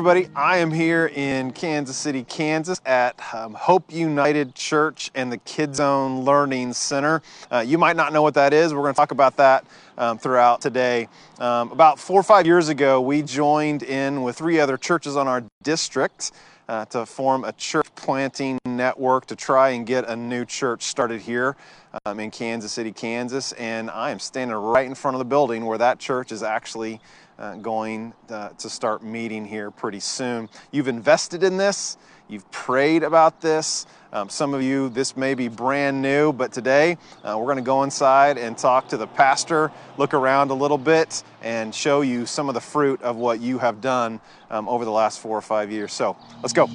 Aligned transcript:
everybody. 0.00 0.30
I 0.34 0.56
am 0.56 0.70
here 0.70 1.12
in 1.14 1.50
Kansas 1.50 1.94
City, 1.94 2.24
Kansas 2.24 2.80
at 2.86 3.20
um, 3.34 3.52
Hope 3.52 3.92
United 3.92 4.54
Church 4.54 5.10
and 5.14 5.30
the 5.30 5.36
Kids 5.36 5.76
Zone 5.76 6.24
Learning 6.24 6.72
Center. 6.72 7.20
Uh, 7.52 7.58
you 7.58 7.76
might 7.76 7.96
not 7.96 8.10
know 8.10 8.22
what 8.22 8.32
that 8.32 8.54
is. 8.54 8.72
We're 8.72 8.80
going 8.80 8.94
to 8.94 8.96
talk 8.96 9.10
about 9.10 9.36
that 9.36 9.66
um, 9.98 10.16
throughout 10.16 10.62
today. 10.62 11.06
Um, 11.38 11.70
about 11.70 11.98
four 11.98 12.18
or 12.18 12.22
five 12.22 12.46
years 12.46 12.70
ago, 12.70 13.02
we 13.02 13.20
joined 13.20 13.82
in 13.82 14.22
with 14.22 14.38
three 14.38 14.58
other 14.58 14.78
churches 14.78 15.18
on 15.18 15.28
our 15.28 15.44
district 15.62 16.32
uh, 16.70 16.86
to 16.86 17.04
form 17.04 17.44
a 17.44 17.52
church 17.52 17.94
planting 17.94 18.58
network 18.64 19.26
to 19.26 19.36
try 19.36 19.70
and 19.70 19.86
get 19.86 20.08
a 20.08 20.16
new 20.16 20.46
church 20.46 20.84
started 20.84 21.20
here 21.20 21.56
um, 22.06 22.20
in 22.20 22.30
Kansas 22.30 22.72
City, 22.72 22.92
Kansas. 22.92 23.52
And 23.52 23.90
I 23.90 24.12
am 24.12 24.18
standing 24.18 24.56
right 24.56 24.86
in 24.86 24.94
front 24.94 25.16
of 25.16 25.18
the 25.18 25.24
building 25.26 25.66
where 25.66 25.76
that 25.76 25.98
church 25.98 26.32
is 26.32 26.42
actually 26.42 27.00
uh, 27.40 27.56
going 27.56 28.12
uh, 28.28 28.50
to 28.50 28.68
start 28.68 29.02
meeting 29.02 29.44
here 29.44 29.70
pretty 29.70 30.00
soon. 30.00 30.48
You've 30.70 30.88
invested 30.88 31.42
in 31.42 31.56
this, 31.56 31.96
you've 32.28 32.48
prayed 32.50 33.02
about 33.02 33.40
this. 33.40 33.86
Um, 34.12 34.28
some 34.28 34.54
of 34.54 34.62
you, 34.62 34.88
this 34.88 35.16
may 35.16 35.34
be 35.34 35.48
brand 35.48 36.02
new, 36.02 36.32
but 36.32 36.52
today 36.52 36.98
uh, 37.24 37.36
we're 37.38 37.46
going 37.46 37.56
to 37.56 37.62
go 37.62 37.82
inside 37.84 38.38
and 38.38 38.58
talk 38.58 38.88
to 38.88 38.96
the 38.96 39.06
pastor, 39.06 39.72
look 39.96 40.14
around 40.14 40.50
a 40.50 40.54
little 40.54 40.78
bit, 40.78 41.22
and 41.42 41.74
show 41.74 42.00
you 42.02 42.26
some 42.26 42.48
of 42.48 42.54
the 42.54 42.60
fruit 42.60 43.00
of 43.02 43.16
what 43.16 43.40
you 43.40 43.58
have 43.58 43.80
done 43.80 44.20
um, 44.50 44.68
over 44.68 44.84
the 44.84 44.90
last 44.90 45.20
four 45.20 45.38
or 45.38 45.42
five 45.42 45.70
years. 45.70 45.92
So 45.92 46.16
let's 46.42 46.52
go. 46.52 46.68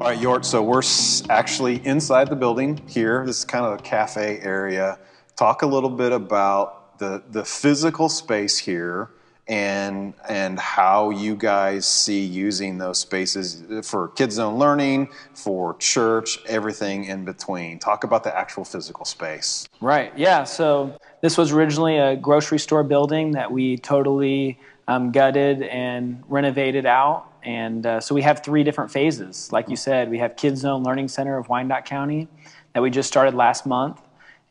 All 0.00 0.06
right, 0.06 0.18
Yort, 0.18 0.44
so 0.44 0.62
we're 0.62 0.82
actually 1.30 1.84
inside 1.86 2.28
the 2.28 2.36
building 2.36 2.80
here. 2.86 3.24
This 3.26 3.38
is 3.38 3.44
kind 3.44 3.66
of 3.66 3.78
a 3.78 3.82
cafe 3.82 4.40
area 4.40 4.98
talk 5.40 5.62
a 5.62 5.66
little 5.66 5.88
bit 5.88 6.12
about 6.12 6.98
the, 6.98 7.22
the 7.30 7.42
physical 7.42 8.10
space 8.10 8.58
here 8.58 9.08
and 9.48 10.12
and 10.28 10.60
how 10.60 11.08
you 11.08 11.34
guys 11.34 11.86
see 11.86 12.20
using 12.20 12.76
those 12.76 12.98
spaces 12.98 13.64
for 13.88 14.08
kids 14.08 14.34
zone 14.34 14.58
learning 14.58 15.08
for 15.34 15.74
church 15.78 16.38
everything 16.46 17.04
in 17.04 17.24
between. 17.24 17.78
Talk 17.78 18.04
about 18.04 18.22
the 18.22 18.36
actual 18.36 18.66
physical 18.66 19.06
space. 19.06 19.66
Right. 19.80 20.12
Yeah. 20.14 20.44
So 20.44 20.94
this 21.22 21.38
was 21.38 21.52
originally 21.52 21.96
a 21.96 22.16
grocery 22.16 22.58
store 22.58 22.84
building 22.84 23.32
that 23.32 23.50
we 23.50 23.78
totally 23.78 24.58
um, 24.88 25.10
gutted 25.10 25.62
and 25.62 26.22
renovated 26.28 26.84
out. 26.84 27.32
And 27.42 27.86
uh, 27.86 28.00
so 28.00 28.14
we 28.14 28.20
have 28.22 28.44
three 28.44 28.62
different 28.62 28.90
phases. 28.90 29.50
Like 29.50 29.70
you 29.70 29.76
said 29.76 30.10
we 30.10 30.18
have 30.18 30.36
kids 30.36 30.60
zone 30.60 30.84
learning 30.84 31.08
center 31.08 31.38
of 31.38 31.48
wyandotte 31.48 31.86
county 31.86 32.28
that 32.74 32.82
we 32.82 32.90
just 32.90 33.08
started 33.08 33.34
last 33.34 33.64
month 33.64 34.00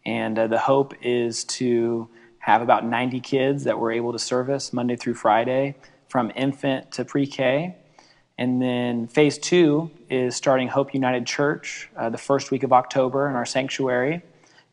and 0.05 0.37
uh, 0.37 0.47
the 0.47 0.59
hope 0.59 0.93
is 1.01 1.43
to 1.45 2.09
have 2.39 2.61
about 2.61 2.85
90 2.85 3.19
kids 3.19 3.65
that 3.65 3.79
we're 3.79 3.91
able 3.91 4.11
to 4.13 4.19
service 4.19 4.73
Monday 4.73 4.95
through 4.95 5.13
Friday 5.13 5.75
from 6.07 6.31
infant 6.35 6.91
to 6.93 7.05
pre 7.05 7.27
K. 7.27 7.75
And 8.37 8.61
then 8.61 9.07
phase 9.07 9.37
two 9.37 9.91
is 10.09 10.35
starting 10.35 10.69
Hope 10.69 10.93
United 10.93 11.27
Church 11.27 11.89
uh, 11.97 12.09
the 12.09 12.17
first 12.17 12.51
week 12.51 12.63
of 12.63 12.71
October 12.71 13.29
in 13.29 13.35
our 13.35 13.45
sanctuary 13.45 14.21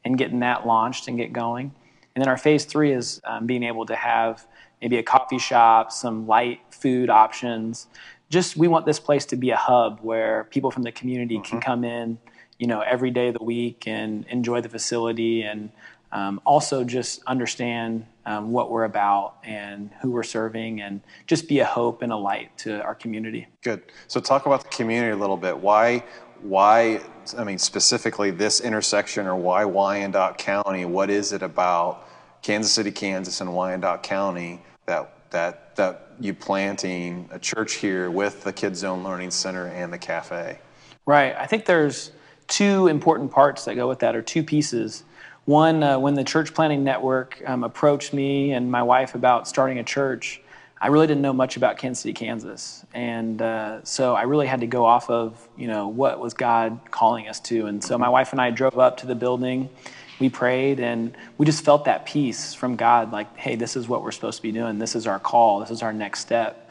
and 0.05 0.17
getting 0.17 0.39
that 0.41 0.67
launched 0.67 1.09
and 1.09 1.19
get 1.19 1.33
going. 1.33 1.75
And 2.15 2.23
then 2.23 2.29
our 2.29 2.37
phase 2.37 2.65
three 2.65 2.93
is 2.93 3.21
um, 3.25 3.45
being 3.47 3.65
able 3.65 3.85
to 3.87 3.97
have 3.97 4.47
maybe 4.81 4.99
a 4.99 5.03
coffee 5.03 5.39
shop, 5.39 5.91
some 5.91 6.27
light 6.29 6.61
food 6.71 7.11
options. 7.11 7.89
Just 8.31 8.57
we 8.57 8.69
want 8.69 8.87
this 8.87 9.01
place 9.01 9.27
to 9.27 9.37
be 9.37 9.51
a 9.51 9.57
hub 9.57 9.99
where 10.01 10.45
people 10.45 10.71
from 10.71 10.85
the 10.85 10.93
community 10.93 11.35
mm-hmm. 11.35 11.51
can 11.51 11.61
come 11.61 11.85
in 11.85 12.19
you 12.59 12.67
know, 12.67 12.81
every 12.81 13.11
day 13.11 13.29
of 13.29 13.35
the 13.35 13.45
week 13.45 13.87
and 13.87 14.25
enjoy 14.29 14.61
the 14.61 14.69
facility 14.69 15.43
and 15.43 15.71
um, 16.12 16.41
also 16.47 16.85
just 16.85 17.23
understand 17.27 18.07
um, 18.25 18.51
what 18.51 18.70
we're 18.70 18.85
about 18.85 19.36
and 19.45 19.91
who 20.01 20.11
we're 20.11 20.23
serving 20.23 20.80
and 20.80 21.01
just 21.27 21.48
be 21.48 21.58
a 21.61 21.64
hope 21.64 22.03
and 22.03 22.13
a 22.13 22.17
light 22.17 22.57
to 22.58 22.80
our 22.83 22.95
community. 22.95 23.47
Good. 23.63 23.83
So 24.08 24.20
talk 24.20 24.47
about 24.47 24.63
the 24.63 24.70
community 24.70 25.13
a 25.13 25.17
little 25.17 25.36
bit. 25.36 25.58
Why, 25.58 26.05
why, 26.41 27.01
I 27.36 27.45
mean, 27.45 27.58
specifically 27.58 28.30
this 28.30 28.61
intersection 28.61 29.27
or 29.27 29.36
why 29.36 29.64
Wyandotte 29.64 30.39
County? 30.39 30.85
What 30.85 31.11
is 31.11 31.33
it 31.33 31.42
about 31.42 32.09
Kansas 32.42 32.73
City, 32.73 32.92
Kansas 32.92 33.41
and 33.41 33.53
Wyandotte 33.55 34.03
County 34.03 34.63
that, 34.86 35.30
that, 35.30 35.77
that 35.77 36.13
you 36.20 36.33
planting 36.33 37.29
a 37.30 37.39
church 37.39 37.75
here 37.75 38.11
with 38.11 38.42
the 38.45 38.53
Kids 38.53 38.79
Zone 38.79 39.05
Learning 39.05 39.30
Center 39.30 39.67
and 39.67 39.92
the 39.92 39.98
cafe? 39.98 40.61
Right. 41.05 41.35
I 41.36 41.47
think 41.47 41.67
there's, 41.67 42.13
two 42.48 42.89
important 42.89 43.30
parts 43.30 43.64
that 43.64 43.74
go 43.74 43.89
with 43.89 44.01
that, 44.01 44.14
or 44.14 44.23
two 44.23 44.42
pieces. 44.42 45.05
One, 45.45 45.83
uh, 45.83 45.98
when 45.98 46.14
the 46.14 46.24
church 46.24 46.55
planting 46.55 46.83
network 46.83 47.40
um, 47.46 47.62
approached 47.62 48.12
me 48.12 48.52
and 48.52 48.70
my 48.70 48.83
wife 48.83 49.14
about 49.14 49.46
starting 49.46 49.79
a 49.79 49.84
church, 49.84 50.40
I 50.80 50.89
really 50.89 51.06
didn't 51.06 51.23
know 51.23 51.33
much 51.33 51.56
about 51.56 51.79
Kansas 51.79 52.02
City, 52.02 52.12
Kansas, 52.12 52.85
and 52.92 53.40
uh, 53.40 53.83
so 53.85 54.14
I 54.14 54.23
really 54.23 54.46
had 54.46 54.61
to 54.61 54.67
go 54.67 54.85
off 54.85 55.08
of 55.08 55.48
you 55.56 55.68
know 55.68 55.89
what 55.89 56.20
was 56.20 56.35
God 56.35 56.80
calling 56.90 57.29
us 57.29 57.40
to. 57.40 57.67
And 57.67 57.83
so 57.83 57.96
my 57.96 58.08
wife 58.08 58.33
and 58.33 58.40
I 58.40 58.51
drove 58.51 58.79
up 58.79 58.98
to 58.98 59.06
the 59.06 59.14
building, 59.14 59.70
we 60.18 60.29
prayed, 60.29 60.80
and 60.80 61.17
we 61.39 61.46
just 61.46 61.64
felt 61.64 61.86
that 61.86 62.05
peace 62.06 62.52
from 62.52 62.77
God, 62.77 63.11
like, 63.11 63.35
hey, 63.36 63.56
this 63.56 63.77
is 63.77 63.89
what 63.89 64.02
we're 64.02 64.12
supposed 64.12 64.36
to 64.36 64.42
be 64.42 64.52
doing. 64.52 64.79
This 64.79 64.95
is 64.95 65.06
our 65.06 65.18
call. 65.18 65.61
This 65.61 65.70
is 65.70 65.83
our 65.83 65.92
next 65.92 66.20
step. 66.20 66.70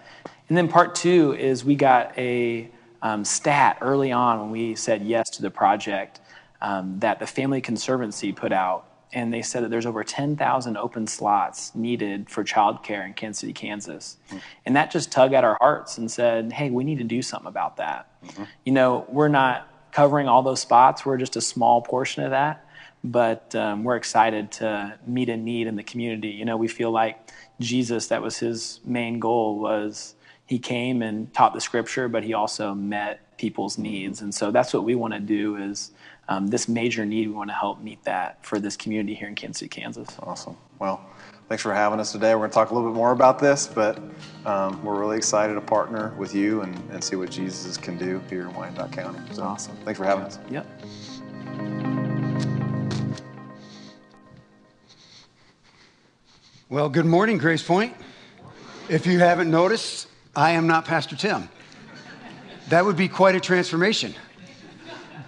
And 0.50 0.58
then 0.58 0.68
part 0.68 0.94
two 0.94 1.34
is 1.34 1.66
we 1.66 1.76
got 1.76 2.16
a 2.18 2.70
um, 3.06 3.24
stat 3.24 3.78
early 3.82 4.12
on 4.12 4.40
when 4.40 4.50
we 4.50 4.74
said 4.74 5.04
yes 5.04 5.30
to 5.30 5.44
the 5.44 5.52
project 5.52 6.22
um, 6.62 6.98
that 7.00 7.20
the 7.20 7.28
Family 7.28 7.62
Conservancy 7.62 8.34
put 8.34 8.52
out. 8.52 8.88
And 9.14 9.32
they 9.32 9.44
said 9.44 9.64
that 9.64 9.70
there's 9.70 9.86
over 9.86 10.04
10,000 10.04 10.76
open 10.76 11.06
slots 11.06 11.76
needed 11.76 12.28
for 12.28 12.44
childcare 12.44 13.06
in 13.06 13.14
Kansas 13.14 13.42
City, 13.42 13.54
Kansas. 13.54 14.18
Mm-hmm. 14.28 14.38
And 14.66 14.76
that 14.76 14.90
just 14.90 15.12
tugged 15.12 15.36
at 15.36 15.44
our 15.44 15.56
hearts 15.62 16.00
and 16.00 16.10
said, 16.10 16.52
hey, 16.52 16.72
we 16.72 16.84
need 16.84 16.98
to 16.98 17.04
do 17.04 17.22
something 17.22 17.48
about 17.48 17.78
that. 17.78 18.10
Mm-hmm. 18.26 18.44
You 18.66 18.72
know, 18.72 19.06
we're 19.08 19.28
not 19.28 19.70
covering 19.92 20.28
all 20.28 20.42
those 20.42 20.60
spots, 20.60 21.06
we're 21.06 21.18
just 21.18 21.36
a 21.36 21.42
small 21.42 21.84
portion 21.84 22.24
of 22.24 22.32
that. 22.32 22.68
But 23.04 23.54
um, 23.54 23.84
we're 23.84 23.98
excited 23.98 24.52
to 24.54 24.98
meet 25.06 25.30
a 25.30 25.38
need 25.38 25.68
in 25.68 25.76
the 25.76 25.84
community. 25.84 26.30
You 26.30 26.44
know, 26.44 26.58
we 26.58 26.68
feel 26.68 26.90
like 26.90 27.30
Jesus, 27.60 28.08
that 28.08 28.24
was 28.24 28.40
his 28.40 28.80
main 28.84 29.20
goal, 29.20 29.60
was 29.60 30.16
he 30.46 30.60
came 30.60 31.02
and 31.02 31.34
taught 31.34 31.54
the 31.54 31.62
scripture, 31.62 32.08
but 32.08 32.24
he 32.24 32.34
also 32.34 32.74
met 32.74 33.38
people's 33.38 33.78
needs. 33.78 34.22
And 34.22 34.34
so 34.34 34.52
that's 34.52 34.74
what 34.74 34.84
we 34.84 34.96
want 34.96 35.14
to 35.14 35.20
do 35.20 35.58
is 35.58 35.92
um, 36.28 36.48
this 36.48 36.68
major 36.68 37.06
need, 37.06 37.28
we 37.28 37.34
want 37.34 37.50
to 37.50 37.56
help 37.56 37.82
meet 37.82 38.04
that 38.04 38.44
for 38.46 38.60
this 38.60 38.78
community 38.78 39.14
here 39.16 39.28
in 39.28 39.36
Kansas 39.36 39.60
City, 39.60 39.70
Kansas. 39.70 40.08
Awesome. 40.22 40.56
Well, 40.80 41.04
thanks 41.50 41.64
for 41.64 41.74
having 41.74 42.00
us 42.00 42.12
today. 42.12 42.34
We're 42.34 42.42
going 42.42 42.52
to 42.52 42.54
talk 42.54 42.72
a 42.72 42.74
little 42.74 42.90
bit 42.90 42.96
more 42.96 43.12
about 43.12 43.40
this, 43.40 43.68
but 43.68 44.00
um, 44.46 44.84
we're 44.84 45.00
really 45.00 45.18
excited 45.18 45.56
to 45.56 45.62
partner 45.62 46.14
with 46.18 46.34
you 46.34 46.62
and, 46.62 46.76
and 46.92 47.04
see 47.04 47.16
what 47.16 47.32
Jesus 47.32 47.78
can 47.78 47.98
do 47.98 48.22
here 48.30 48.42
in 48.42 48.54
Wyandotte 48.54 48.92
County. 48.92 49.20
So 49.34 49.44
awesome. 49.44 49.76
Thanks 49.84 50.00
for 50.00 50.06
having 50.06 50.26
us. 50.26 50.40
Yep. 50.50 50.66
Well, 56.70 56.90
good 56.90 57.06
morning, 57.06 57.38
Grace 57.38 57.64
Point. 57.64 57.96
If 58.90 59.06
you 59.06 59.20
haven't 59.20 59.50
noticed, 59.50 60.08
I 60.36 60.52
am 60.52 60.68
not 60.68 60.86
Pastor 60.86 61.16
Tim. 61.16 61.50
That 62.70 62.84
would 62.84 62.98
be 62.98 63.08
quite 63.08 63.36
a 63.36 63.40
transformation. 63.40 64.14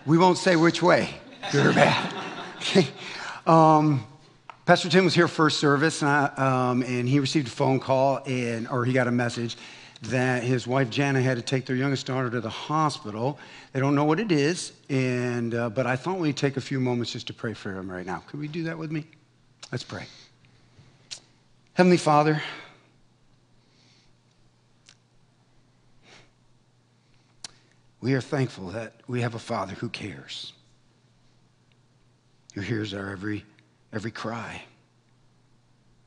We 0.06 0.18
won't 0.18 0.38
say 0.38 0.56
which 0.56 0.82
way, 0.82 1.10
good 1.52 1.66
or 1.66 1.74
bad. 1.74 2.14
Um, 3.46 4.06
Pastor 4.66 4.90
Tim 4.90 5.06
was 5.06 5.14
here 5.14 5.30
first 5.30 5.62
service, 5.62 6.02
and, 6.02 6.12
I, 6.12 6.26
um, 6.72 6.84
and, 6.84 7.08
he 7.08 7.22
received 7.22 7.48
a 7.48 7.50
phone 7.50 7.80
call, 7.80 8.22
and, 8.26 8.68
or 8.68 8.84
he 8.84 8.92
got 8.92 9.08
a 9.08 9.12
message 9.12 9.56
that 10.02 10.44
his 10.44 10.68
wife 10.68 10.90
Jana 10.90 11.22
had 11.22 11.38
to 11.38 11.42
take 11.42 11.66
their 11.66 11.78
youngest 11.78 12.06
daughter 12.06 12.30
to 12.30 12.42
the 12.42 12.50
hospital. 12.50 13.40
They 13.72 13.80
don't 13.80 13.96
know 13.96 14.04
what 14.04 14.20
it 14.20 14.34
is, 14.34 14.74
and, 14.90 15.56
uh, 15.56 15.70
but 15.70 15.88
I 15.88 15.96
thought 15.96 16.20
we'd 16.20 16.36
take 16.36 16.58
a 16.58 16.62
few 16.62 16.82
moments 16.82 17.14
just 17.14 17.28
to 17.28 17.34
pray 17.34 17.54
for 17.54 17.72
him 17.72 17.90
right 17.90 18.06
now. 18.06 18.22
Could 18.28 18.42
we 18.42 18.50
do 18.50 18.64
that 18.64 18.78
with 18.78 18.92
me? 18.92 19.06
Let's 19.72 19.86
pray. 19.86 20.08
Heavenly 21.76 21.96
Father, 21.96 22.42
We 28.08 28.14
are 28.14 28.22
thankful 28.22 28.70
that 28.70 28.94
we 29.10 29.20
have 29.20 29.36
a 29.36 29.40
Father 29.40 29.74
who 29.74 29.90
cares, 29.90 30.54
who 32.54 32.62
hears 32.62 32.94
our 32.94 33.12
every, 33.12 33.44
every 33.92 34.12
cry, 34.12 34.62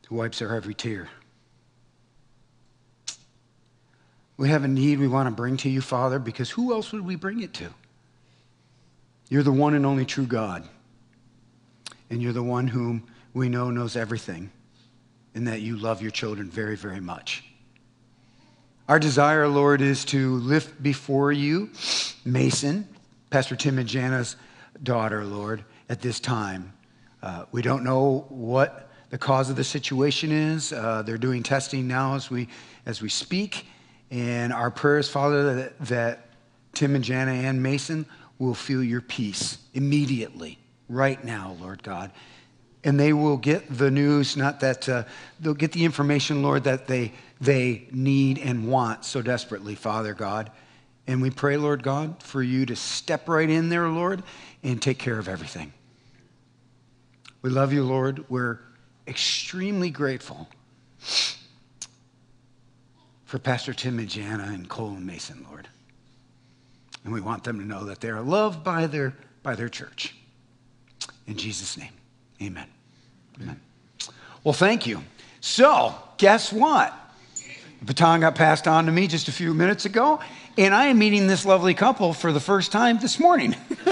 who 0.09 0.15
wipes 0.15 0.41
our 0.41 0.57
every 0.57 0.73
tear. 0.73 1.11
We 4.39 4.49
have 4.49 4.65
a 4.65 4.69
need 4.69 4.99
we 4.99 5.09
want 5.09 5.27
to 5.27 5.31
bring 5.31 5.59
to 5.59 5.69
you, 5.69 5.83
Father, 5.83 6.19
because 6.19 6.49
who 6.49 6.73
else 6.73 6.91
would 6.91 7.05
we 7.05 7.17
bring 7.17 7.43
it 7.43 7.53
to? 7.53 7.69
You're 9.29 9.43
the 9.43 9.53
one 9.53 9.75
and 9.75 9.85
only 9.85 10.07
true 10.07 10.25
God. 10.25 10.67
And 12.09 12.23
you're 12.23 12.33
the 12.33 12.43
one 12.43 12.67
whom 12.67 13.07
we 13.35 13.51
know 13.51 13.71
knows 13.71 13.95
everything, 13.95 14.51
and 15.35 15.47
that 15.47 15.61
you 15.61 15.77
love 15.77 16.01
your 16.01 16.13
children 16.13 16.49
very, 16.49 16.79
very 16.79 17.01
much. 17.01 17.45
Our 18.91 18.99
desire, 18.99 19.47
Lord, 19.47 19.83
is 19.83 20.05
to 20.07 20.35
lift 20.39 20.83
before 20.83 21.31
you 21.31 21.71
Mason, 22.25 22.89
Pastor 23.31 23.55
Tim 23.55 23.79
and 23.79 23.89
Jana's 23.89 24.35
daughter, 24.83 25.25
Lord, 25.25 25.65
at 25.89 26.01
this 26.01 26.19
time. 26.19 26.73
Uh, 27.23 27.45
we 27.53 27.63
don't 27.63 27.85
know 27.85 28.27
what 28.31 28.91
the 29.11 29.17
cause 29.17 29.49
of 29.49 29.55
the 29.55 29.63
situation 29.63 30.33
is. 30.33 30.73
Uh, 30.73 31.03
they're 31.03 31.19
doing 31.19 31.45
testing 31.45 31.87
now 31.87 32.17
as 32.17 32.31
we, 32.31 32.49
as 32.85 33.01
we 33.01 33.09
speak. 33.09 33.65
And 34.11 34.53
our 34.53 34.73
prayers, 34.73 35.09
Father, 35.09 35.55
that, 35.55 35.79
that 35.83 36.27
Tim 36.73 36.97
and 36.97 37.05
Jana 37.05 37.31
and 37.31 37.63
Mason 37.63 38.07
will 38.41 38.55
feel 38.55 38.83
your 38.83 39.03
peace 39.03 39.59
immediately, 39.73 40.59
right 40.89 41.25
now, 41.25 41.57
Lord 41.61 41.85
God. 41.85 42.11
And 42.83 42.99
they 42.99 43.13
will 43.13 43.37
get 43.37 43.69
the 43.71 43.93
news, 43.93 44.37
not 44.37 44.59
that 44.61 44.89
uh, 44.89 45.05
they'll 45.39 45.55
get 45.55 45.71
the 45.71 45.85
information, 45.85 46.43
Lord, 46.43 46.65
that 46.65 46.89
they, 46.89 47.13
they 47.41 47.89
need 47.91 48.39
and 48.39 48.69
want 48.69 49.05
so 49.05 49.23
desperately, 49.23 49.75
Father 49.75 50.15
God. 50.15 50.51
And 51.07 51.23
we 51.23 51.31
pray, 51.31 51.57
Lord 51.57 51.83
God, 51.83 52.23
for 52.23 52.43
you 52.43 52.67
to 52.67 52.77
step 52.77 53.29
right 53.29 53.49
in 53.49 53.69
there, 53.69 53.89
Lord, 53.89 54.23
and 54.63 54.81
take 54.81 54.99
care 54.99 55.19
of 55.19 55.29
everything. 55.29 55.73
We 57.43 57.51
love 57.51 57.73
you, 57.73 57.83
Lord. 57.83 58.29
We're 58.29 58.61
extremely 59.09 59.91
grateful 59.91 60.49
for 63.25 63.39
Pastor 63.39 63.73
Tim 63.73 63.99
and 63.99 64.09
Jana 64.09 64.51
and 64.53 64.69
Cole 64.69 64.91
and 64.91 65.07
Mason, 65.07 65.47
Lord. 65.49 65.69
And 67.05 67.13
we 67.13 67.21
want 67.21 67.45
them 67.45 67.59
to 67.59 67.65
know 67.65 67.85
that 67.85 68.01
they 68.01 68.11
are 68.11 68.21
loved 68.21 68.63
by 68.63 68.87
their, 68.87 69.15
by 69.43 69.55
their 69.55 69.69
church. 69.71 70.15
In 71.27 71.37
Jesus' 71.37 71.79
name, 71.79 71.93
amen. 72.43 72.67
Amen. 73.41 73.61
Well, 74.45 74.53
thank 74.53 74.87
you. 74.87 75.03
So, 75.41 75.95
guess 76.19 76.53
what? 76.53 76.95
The 77.81 77.87
baton 77.87 78.21
got 78.21 78.35
passed 78.35 78.69
on 78.69 78.85
to 78.87 78.93
me 78.93 79.07
just 79.07 79.29
a 79.29 79.33
few 79.33 79.55
minutes 79.55 79.87
ago, 79.87 80.21
and 80.59 80.75
I 80.75 80.89
am 80.89 80.99
meeting 80.99 81.27
this 81.27 81.47
lovely 81.47 81.73
couple 81.73 82.13
for 82.13 82.31
the 82.31 82.41
first 82.41 82.73
time 82.73 82.99
this 82.99 83.19
morning. 83.19 83.57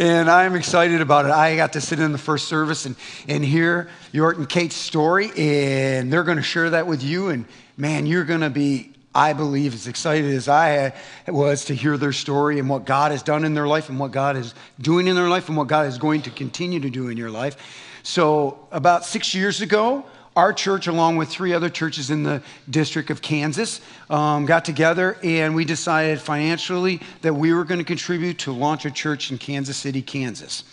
and 0.00 0.28
I'm 0.28 0.56
excited 0.56 1.00
about 1.00 1.26
it. 1.26 1.30
I 1.30 1.54
got 1.54 1.74
to 1.74 1.80
sit 1.80 2.00
in 2.00 2.10
the 2.10 2.18
first 2.18 2.48
service 2.48 2.84
and, 2.84 2.96
and 3.28 3.44
hear 3.44 3.88
Yort 4.12 4.38
and 4.38 4.48
Kate's 4.48 4.74
story, 4.74 5.30
and 5.36 6.12
they're 6.12 6.24
going 6.24 6.38
to 6.38 6.42
share 6.42 6.70
that 6.70 6.88
with 6.88 7.00
you. 7.00 7.28
And 7.28 7.44
man, 7.76 8.06
you're 8.06 8.24
going 8.24 8.40
to 8.40 8.50
be 8.50 8.92
I 9.14 9.34
believe, 9.34 9.74
as 9.74 9.86
excited 9.86 10.34
as 10.34 10.48
I 10.48 10.94
was 11.28 11.66
to 11.66 11.74
hear 11.74 11.98
their 11.98 12.14
story 12.14 12.58
and 12.58 12.68
what 12.68 12.86
God 12.86 13.12
has 13.12 13.22
done 13.22 13.44
in 13.44 13.52
their 13.52 13.68
life 13.68 13.90
and 13.90 14.00
what 14.00 14.10
God 14.10 14.36
is 14.36 14.54
doing 14.80 15.06
in 15.06 15.14
their 15.14 15.28
life 15.28 15.48
and 15.48 15.56
what 15.56 15.68
God 15.68 15.86
is 15.86 15.98
going 15.98 16.22
to 16.22 16.30
continue 16.30 16.80
to 16.80 16.88
do 16.88 17.08
in 17.08 17.18
your 17.18 17.30
life. 17.30 17.56
So, 18.02 18.66
about 18.72 19.04
six 19.04 19.34
years 19.34 19.60
ago, 19.60 20.04
our 20.36 20.52
church, 20.52 20.86
along 20.86 21.16
with 21.16 21.28
three 21.28 21.52
other 21.52 21.68
churches 21.68 22.10
in 22.10 22.22
the 22.22 22.42
District 22.70 23.10
of 23.10 23.20
Kansas, 23.20 23.80
um, 24.08 24.46
got 24.46 24.64
together 24.64 25.18
and 25.22 25.54
we 25.54 25.64
decided 25.64 26.20
financially 26.20 27.00
that 27.20 27.34
we 27.34 27.52
were 27.52 27.64
going 27.64 27.78
to 27.78 27.84
contribute 27.84 28.38
to 28.40 28.52
launch 28.52 28.84
a 28.84 28.90
church 28.90 29.30
in 29.30 29.38
Kansas 29.38 29.76
City, 29.76 30.00
Kansas. 30.00 30.64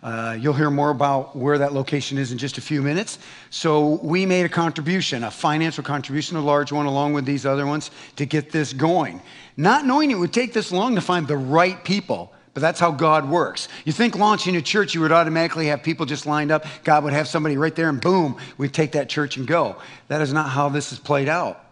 Uh, 0.00 0.36
you'll 0.38 0.54
hear 0.54 0.70
more 0.70 0.90
about 0.90 1.34
where 1.34 1.58
that 1.58 1.72
location 1.72 2.18
is 2.18 2.30
in 2.30 2.38
just 2.38 2.56
a 2.56 2.60
few 2.60 2.80
minutes. 2.80 3.18
So, 3.50 3.98
we 4.00 4.26
made 4.26 4.44
a 4.44 4.48
contribution, 4.48 5.24
a 5.24 5.30
financial 5.30 5.82
contribution, 5.82 6.36
a 6.36 6.40
large 6.40 6.70
one, 6.70 6.86
along 6.86 7.14
with 7.14 7.24
these 7.24 7.44
other 7.44 7.66
ones, 7.66 7.90
to 8.14 8.24
get 8.24 8.52
this 8.52 8.72
going. 8.72 9.20
Not 9.56 9.86
knowing 9.86 10.12
it 10.12 10.14
would 10.14 10.32
take 10.32 10.52
this 10.52 10.70
long 10.70 10.94
to 10.94 11.00
find 11.00 11.26
the 11.26 11.36
right 11.36 11.82
people, 11.82 12.32
but 12.54 12.60
that's 12.60 12.80
how 12.80 12.90
God 12.90 13.28
works. 13.28 13.68
You 13.84 13.92
think 13.92 14.16
launching 14.16 14.56
a 14.56 14.62
church, 14.62 14.94
you 14.94 15.00
would 15.00 15.12
automatically 15.12 15.66
have 15.66 15.82
people 15.82 16.06
just 16.06 16.26
lined 16.26 16.50
up. 16.50 16.64
God 16.84 17.04
would 17.04 17.12
have 17.12 17.28
somebody 17.28 17.56
right 17.56 17.74
there, 17.74 17.88
and 17.88 18.00
boom, 18.00 18.36
we'd 18.56 18.74
take 18.74 18.92
that 18.92 19.08
church 19.08 19.36
and 19.36 19.46
go. 19.46 19.76
That 20.08 20.20
is 20.20 20.32
not 20.32 20.48
how 20.48 20.68
this 20.68 20.92
is 20.92 20.98
played 20.98 21.28
out. 21.28 21.64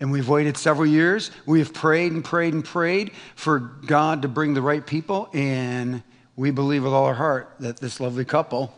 And 0.00 0.10
we've 0.10 0.28
waited 0.28 0.56
several 0.56 0.86
years. 0.86 1.30
We 1.46 1.60
have 1.60 1.72
prayed 1.72 2.12
and 2.12 2.24
prayed 2.24 2.52
and 2.52 2.64
prayed 2.64 3.12
for 3.36 3.58
God 3.58 4.22
to 4.22 4.28
bring 4.28 4.54
the 4.54 4.62
right 4.62 4.84
people, 4.86 5.28
and 5.32 6.02
we 6.36 6.50
believe 6.50 6.84
with 6.84 6.92
all 6.92 7.04
our 7.04 7.14
heart 7.14 7.54
that 7.60 7.78
this 7.78 8.00
lovely 8.00 8.24
couple 8.24 8.74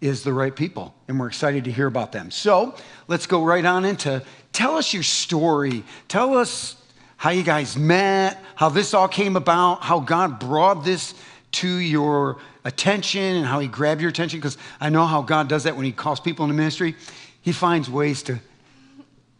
is 0.00 0.24
the 0.24 0.32
right 0.32 0.54
people, 0.54 0.94
and 1.08 1.18
we're 1.18 1.28
excited 1.28 1.64
to 1.64 1.72
hear 1.72 1.86
about 1.86 2.12
them. 2.12 2.30
So 2.30 2.74
let's 3.08 3.26
go 3.26 3.44
right 3.44 3.64
on 3.64 3.84
into 3.84 4.22
tell 4.52 4.76
us 4.76 4.92
your 4.92 5.02
story. 5.02 5.84
Tell 6.08 6.36
us 6.36 6.76
how 7.16 7.30
you 7.30 7.42
guys 7.42 7.76
met, 7.76 8.42
how 8.54 8.68
this 8.68 8.94
all 8.94 9.08
came 9.08 9.36
about, 9.36 9.82
how 9.82 10.00
God 10.00 10.38
brought 10.38 10.84
this 10.84 11.14
to 11.52 11.68
your 11.68 12.38
attention, 12.64 13.36
and 13.36 13.46
how 13.46 13.58
He 13.60 13.68
grabbed 13.68 14.00
your 14.00 14.10
attention. 14.10 14.38
Because 14.38 14.58
I 14.80 14.90
know 14.90 15.06
how 15.06 15.22
God 15.22 15.48
does 15.48 15.64
that 15.64 15.76
when 15.76 15.84
He 15.84 15.92
calls 15.92 16.20
people 16.20 16.44
into 16.44 16.54
ministry, 16.54 16.94
He 17.42 17.52
finds 17.52 17.88
ways 17.88 18.22
to 18.24 18.38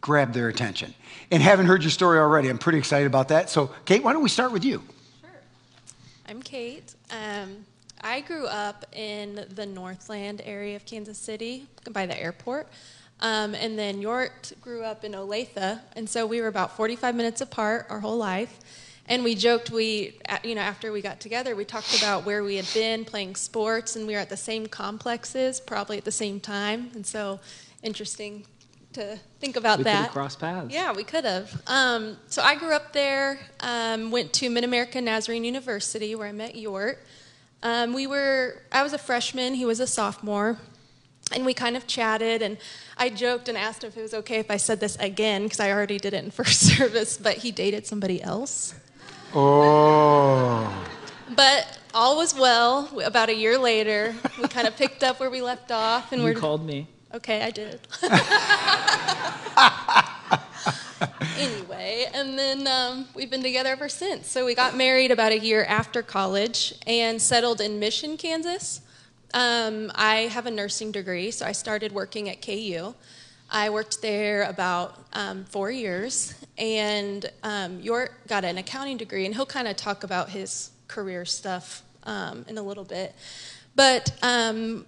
grab 0.01 0.33
their 0.33 0.47
attention. 0.47 0.93
And 1.31 1.43
having 1.43 1.65
heard 1.65 1.83
your 1.83 1.91
story 1.91 2.19
already, 2.19 2.49
I'm 2.49 2.57
pretty 2.57 2.77
excited 2.77 3.05
about 3.05 3.27
that. 3.29 3.49
So, 3.49 3.71
Kate, 3.85 4.03
why 4.03 4.13
don't 4.13 4.23
we 4.23 4.29
start 4.29 4.51
with 4.51 4.63
you? 4.63 4.81
Sure. 5.21 5.29
I'm 6.27 6.41
Kate. 6.41 6.95
Um, 7.11 7.65
I 8.01 8.21
grew 8.21 8.45
up 8.47 8.85
in 8.95 9.45
the 9.55 9.65
Northland 9.65 10.41
area 10.45 10.75
of 10.75 10.85
Kansas 10.85 11.17
City 11.17 11.67
by 11.91 12.05
the 12.05 12.19
airport. 12.19 12.69
Um, 13.19 13.55
and 13.55 13.77
then 13.77 14.01
Yort 14.01 14.53
grew 14.61 14.83
up 14.83 15.03
in 15.03 15.13
Olathe. 15.13 15.79
And 15.95 16.09
so 16.09 16.25
we 16.25 16.41
were 16.41 16.47
about 16.47 16.75
45 16.77 17.15
minutes 17.15 17.41
apart 17.41 17.87
our 17.89 17.99
whole 17.99 18.17
life. 18.17 18.59
And 19.09 19.23
we 19.23 19.35
joked, 19.35 19.71
we, 19.71 20.19
you 20.43 20.53
know, 20.53 20.61
after 20.61 20.91
we 20.91 21.01
got 21.01 21.19
together, 21.19 21.55
we 21.55 21.63
talked 21.63 21.97
about 21.97 22.25
where 22.25 22.43
we 22.43 22.57
had 22.57 22.67
been 22.73 23.05
playing 23.05 23.35
sports, 23.35 23.95
and 23.95 24.05
we 24.05 24.13
were 24.13 24.19
at 24.19 24.29
the 24.29 24.35
same 24.35 24.67
complexes, 24.67 25.61
probably 25.61 25.97
at 25.97 26.03
the 26.03 26.11
same 26.11 26.41
time. 26.41 26.91
And 26.93 27.05
so, 27.05 27.39
interesting 27.81 28.45
to 28.93 29.17
think 29.39 29.55
about 29.55 29.77
we 29.77 29.85
that. 29.85 30.01
We 30.01 30.07
could 30.09 30.21
have 30.21 30.39
paths. 30.39 30.73
Yeah, 30.73 30.91
we 30.93 31.03
could 31.03 31.23
have. 31.23 31.61
Um, 31.67 32.17
so 32.27 32.41
I 32.41 32.55
grew 32.55 32.73
up 32.73 32.91
there, 32.91 33.39
um, 33.61 34.11
went 34.11 34.33
to 34.33 34.49
Mid 34.49 34.63
America 34.63 34.99
Nazarene 34.99 35.43
University 35.43 36.13
where 36.15 36.27
I 36.27 36.31
met 36.31 36.55
Yort. 36.55 36.97
Um, 37.63 37.93
we 37.93 38.07
were, 38.07 38.61
I 38.71 38.83
was 38.83 38.93
a 38.93 38.97
freshman, 38.97 39.53
he 39.53 39.65
was 39.65 39.79
a 39.79 39.87
sophomore, 39.87 40.57
and 41.33 41.45
we 41.45 41.53
kind 41.53 41.77
of 41.77 41.87
chatted. 41.87 42.41
And 42.41 42.57
I 42.97 43.09
joked 43.09 43.49
and 43.49 43.57
asked 43.57 43.83
him 43.83 43.89
if 43.89 43.97
it 43.97 44.01
was 44.01 44.13
okay 44.13 44.39
if 44.39 44.51
I 44.51 44.57
said 44.57 44.79
this 44.79 44.95
again 44.97 45.43
because 45.43 45.59
I 45.59 45.71
already 45.71 45.97
did 45.97 46.13
it 46.13 46.23
in 46.23 46.31
first 46.31 46.77
service, 46.77 47.17
but 47.17 47.37
he 47.37 47.51
dated 47.51 47.85
somebody 47.85 48.21
else. 48.21 48.73
Oh. 49.33 50.87
But 51.35 51.79
all 51.93 52.17
was 52.17 52.33
well. 52.33 52.89
About 53.03 53.29
a 53.29 53.35
year 53.35 53.57
later, 53.57 54.15
we 54.41 54.47
kind 54.47 54.67
of 54.67 54.75
picked 54.75 55.03
up 55.03 55.19
where 55.19 55.29
we 55.29 55.41
left 55.41 55.71
off, 55.71 56.11
and 56.11 56.21
you 56.21 56.27
we're 56.27 56.33
called 56.33 56.65
me. 56.65 56.87
Okay, 57.13 57.41
I 57.41 57.51
did. 57.51 57.79
anyway, 61.37 62.05
and 62.13 62.37
then 62.37 62.67
um, 62.67 63.07
we've 63.13 63.29
been 63.29 63.43
together 63.43 63.69
ever 63.69 63.89
since. 63.89 64.27
So 64.27 64.45
we 64.45 64.55
got 64.55 64.75
married 64.75 65.11
about 65.11 65.31
a 65.31 65.39
year 65.39 65.63
after 65.65 66.01
college 66.01 66.73
and 66.85 67.21
settled 67.21 67.61
in 67.61 67.79
Mission, 67.79 68.17
Kansas. 68.17 68.81
Um, 69.33 69.91
I 69.95 70.27
have 70.31 70.45
a 70.45 70.51
nursing 70.51 70.91
degree, 70.91 71.31
so 71.31 71.45
I 71.45 71.51
started 71.51 71.91
working 71.91 72.29
at 72.29 72.41
KU. 72.41 72.93
I 73.49 73.69
worked 73.69 74.01
there 74.01 74.43
about 74.43 75.05
um, 75.13 75.45
four 75.45 75.71
years, 75.71 76.33
and 76.57 77.29
um, 77.43 77.81
Yort 77.81 78.09
got 78.27 78.43
an 78.43 78.57
accounting 78.57 78.97
degree, 78.97 79.25
and 79.25 79.33
he'll 79.33 79.45
kind 79.45 79.67
of 79.67 79.75
talk 79.75 80.03
about 80.03 80.29
his 80.29 80.71
career 80.87 81.25
stuff 81.25 81.83
um, 82.03 82.45
in 82.47 82.57
a 82.57 82.61
little 82.61 82.83
bit. 82.83 83.15
But 83.75 84.11
um, 84.21 84.85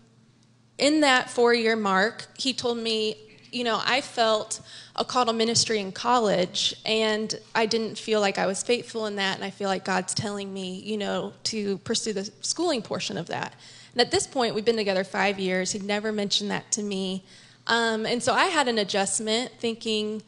in 0.78 1.02
that 1.02 1.30
four 1.30 1.54
year 1.54 1.76
mark, 1.76 2.26
he 2.38 2.54
told 2.54 2.78
me, 2.78 3.16
you 3.52 3.64
know, 3.64 3.82
I 3.84 4.02
felt 4.02 4.62
a 4.96 5.06
call 5.06 5.26
to 5.26 5.34
ministry 5.34 5.80
in 5.80 5.92
college, 5.92 6.76
and 6.86 7.34
I 7.56 7.66
didn't 7.66 7.98
feel 7.98 8.20
like 8.20 8.38
I 8.38 8.46
was 8.46 8.64
faithful 8.64 9.06
in 9.06 9.16
that, 9.18 9.36
and 9.36 9.44
I 9.44 9.50
feel 9.50 9.70
like 9.70 9.86
God's 9.86 10.14
telling 10.14 10.54
me, 10.54 10.80
you 10.80 10.98
know, 10.98 11.34
to 11.46 11.78
pursue 11.80 12.14
the 12.14 12.30
schooling 12.42 12.82
portion 12.82 13.18
of 13.18 13.28
that. 13.28 13.54
And 13.94 14.02
at 14.02 14.12
this 14.12 14.28
point, 14.28 14.56
we've 14.56 14.66
been 14.66 14.78
together 14.78 15.04
five 15.04 15.40
years. 15.40 15.72
He'd 15.72 15.84
never 15.84 16.12
mentioned 16.12 16.52
that 16.52 16.72
to 16.74 16.84
me. 16.84 17.24
Um, 17.68 18.06
and 18.06 18.22
so 18.22 18.34
I 18.34 18.46
had 18.46 18.68
an 18.68 18.78
adjustment 18.78 19.52
thinking, 19.60 20.24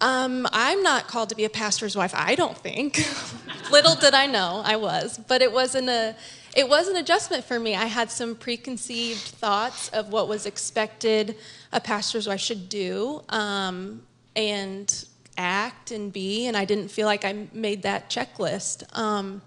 um, 0.00 0.48
I'm 0.52 0.82
not 0.82 1.06
called 1.06 1.28
to 1.28 1.36
be 1.36 1.44
a 1.44 1.50
pastor's 1.50 1.94
wife, 1.94 2.12
I 2.14 2.34
don't 2.34 2.58
think. 2.58 3.00
Little 3.70 3.94
did 3.94 4.14
I 4.14 4.26
know 4.26 4.60
I 4.64 4.76
was, 4.76 5.18
but 5.28 5.42
it 5.42 5.52
wasn't 5.52 5.88
a 5.88 6.16
it 6.54 6.68
was 6.68 6.88
an 6.88 6.96
adjustment 6.96 7.44
for 7.44 7.58
me. 7.58 7.74
I 7.74 7.86
had 7.86 8.10
some 8.10 8.34
preconceived 8.34 9.20
thoughts 9.20 9.88
of 9.88 10.12
what 10.12 10.28
was 10.28 10.44
expected 10.44 11.36
a 11.72 11.80
pastor's 11.80 12.26
wife 12.26 12.40
should 12.40 12.68
do 12.68 13.22
um, 13.30 14.02
and 14.36 15.06
act 15.38 15.92
and 15.92 16.12
be, 16.12 16.46
and 16.46 16.56
I 16.56 16.66
didn't 16.66 16.88
feel 16.88 17.06
like 17.06 17.24
I 17.24 17.46
made 17.54 17.82
that 17.84 18.10
checklist. 18.10 18.84
Um, 18.98 19.40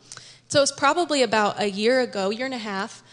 so 0.48 0.60
it 0.60 0.62
was 0.62 0.72
probably 0.72 1.22
about 1.22 1.62
a 1.62 1.70
year 1.70 2.02
ago, 2.02 2.32
year 2.32 2.46
and 2.46 2.56
a 2.56 2.60
half. 2.60 3.04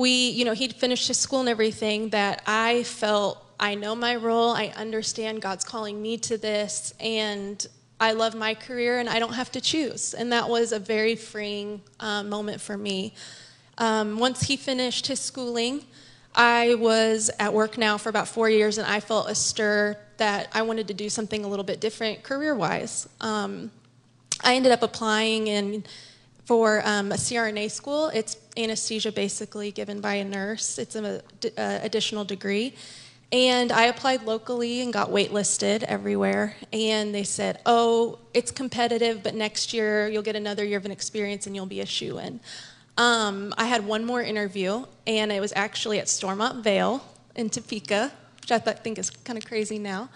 We, 0.00 0.30
you 0.30 0.46
know, 0.46 0.54
he'd 0.54 0.72
finished 0.72 1.08
his 1.08 1.18
school 1.18 1.40
and 1.40 1.48
everything 1.50 2.08
that 2.08 2.42
I 2.46 2.84
felt 2.84 3.44
I 3.60 3.74
know 3.74 3.94
my 3.94 4.16
role, 4.16 4.48
I 4.48 4.68
understand 4.68 5.42
God's 5.42 5.62
calling 5.62 6.00
me 6.00 6.16
to 6.16 6.38
this, 6.38 6.94
and 6.98 7.66
I 8.00 8.12
love 8.12 8.34
my 8.34 8.54
career 8.54 8.98
and 8.98 9.10
I 9.10 9.18
don't 9.18 9.34
have 9.34 9.52
to 9.52 9.60
choose. 9.60 10.14
And 10.14 10.32
that 10.32 10.48
was 10.48 10.72
a 10.72 10.78
very 10.78 11.16
freeing 11.16 11.82
uh, 12.00 12.22
moment 12.22 12.62
for 12.62 12.78
me. 12.78 13.12
Um, 13.76 14.18
once 14.18 14.40
he 14.40 14.56
finished 14.56 15.06
his 15.06 15.20
schooling, 15.20 15.84
I 16.34 16.76
was 16.76 17.30
at 17.38 17.52
work 17.52 17.76
now 17.76 17.98
for 17.98 18.08
about 18.08 18.26
four 18.26 18.48
years 18.48 18.78
and 18.78 18.86
I 18.86 19.00
felt 19.00 19.28
a 19.28 19.34
stir 19.34 19.98
that 20.16 20.48
I 20.54 20.62
wanted 20.62 20.88
to 20.88 20.94
do 20.94 21.10
something 21.10 21.44
a 21.44 21.48
little 21.48 21.64
bit 21.64 21.78
different 21.78 22.22
career 22.22 22.54
wise. 22.54 23.06
Um, 23.20 23.70
I 24.42 24.54
ended 24.54 24.72
up 24.72 24.82
applying 24.82 25.48
in 25.48 25.84
for 26.50 26.82
um, 26.84 27.12
a 27.12 27.14
CRNA 27.14 27.70
school. 27.70 28.08
It's 28.08 28.36
anesthesia 28.56 29.12
basically 29.12 29.70
given 29.70 30.00
by 30.00 30.14
a 30.14 30.24
nurse. 30.24 30.80
It's 30.80 30.96
an 30.96 31.22
additional 31.56 32.24
degree. 32.24 32.74
And 33.30 33.70
I 33.70 33.84
applied 33.84 34.24
locally 34.24 34.80
and 34.80 34.92
got 34.92 35.10
waitlisted 35.10 35.84
everywhere. 35.84 36.56
And 36.72 37.14
they 37.14 37.22
said, 37.22 37.60
oh, 37.66 38.18
it's 38.34 38.50
competitive, 38.50 39.22
but 39.22 39.36
next 39.36 39.72
year 39.72 40.08
you'll 40.08 40.24
get 40.24 40.34
another 40.34 40.64
year 40.64 40.78
of 40.78 40.84
an 40.84 40.90
experience 40.90 41.46
and 41.46 41.54
you'll 41.54 41.66
be 41.66 41.82
a 41.82 41.86
shoe 41.86 42.18
in. 42.18 42.40
Um, 42.98 43.54
I 43.56 43.66
had 43.66 43.86
one 43.86 44.04
more 44.04 44.20
interview, 44.20 44.86
and 45.06 45.30
it 45.30 45.40
was 45.40 45.52
actually 45.54 46.00
at 46.00 46.08
Stormont 46.08 46.64
Vail 46.64 47.04
in 47.36 47.48
Topeka, 47.48 48.10
which 48.40 48.50
I 48.50 48.58
think 48.58 48.98
is 48.98 49.10
kind 49.10 49.38
of 49.38 49.46
crazy 49.46 49.78
now. 49.78 50.08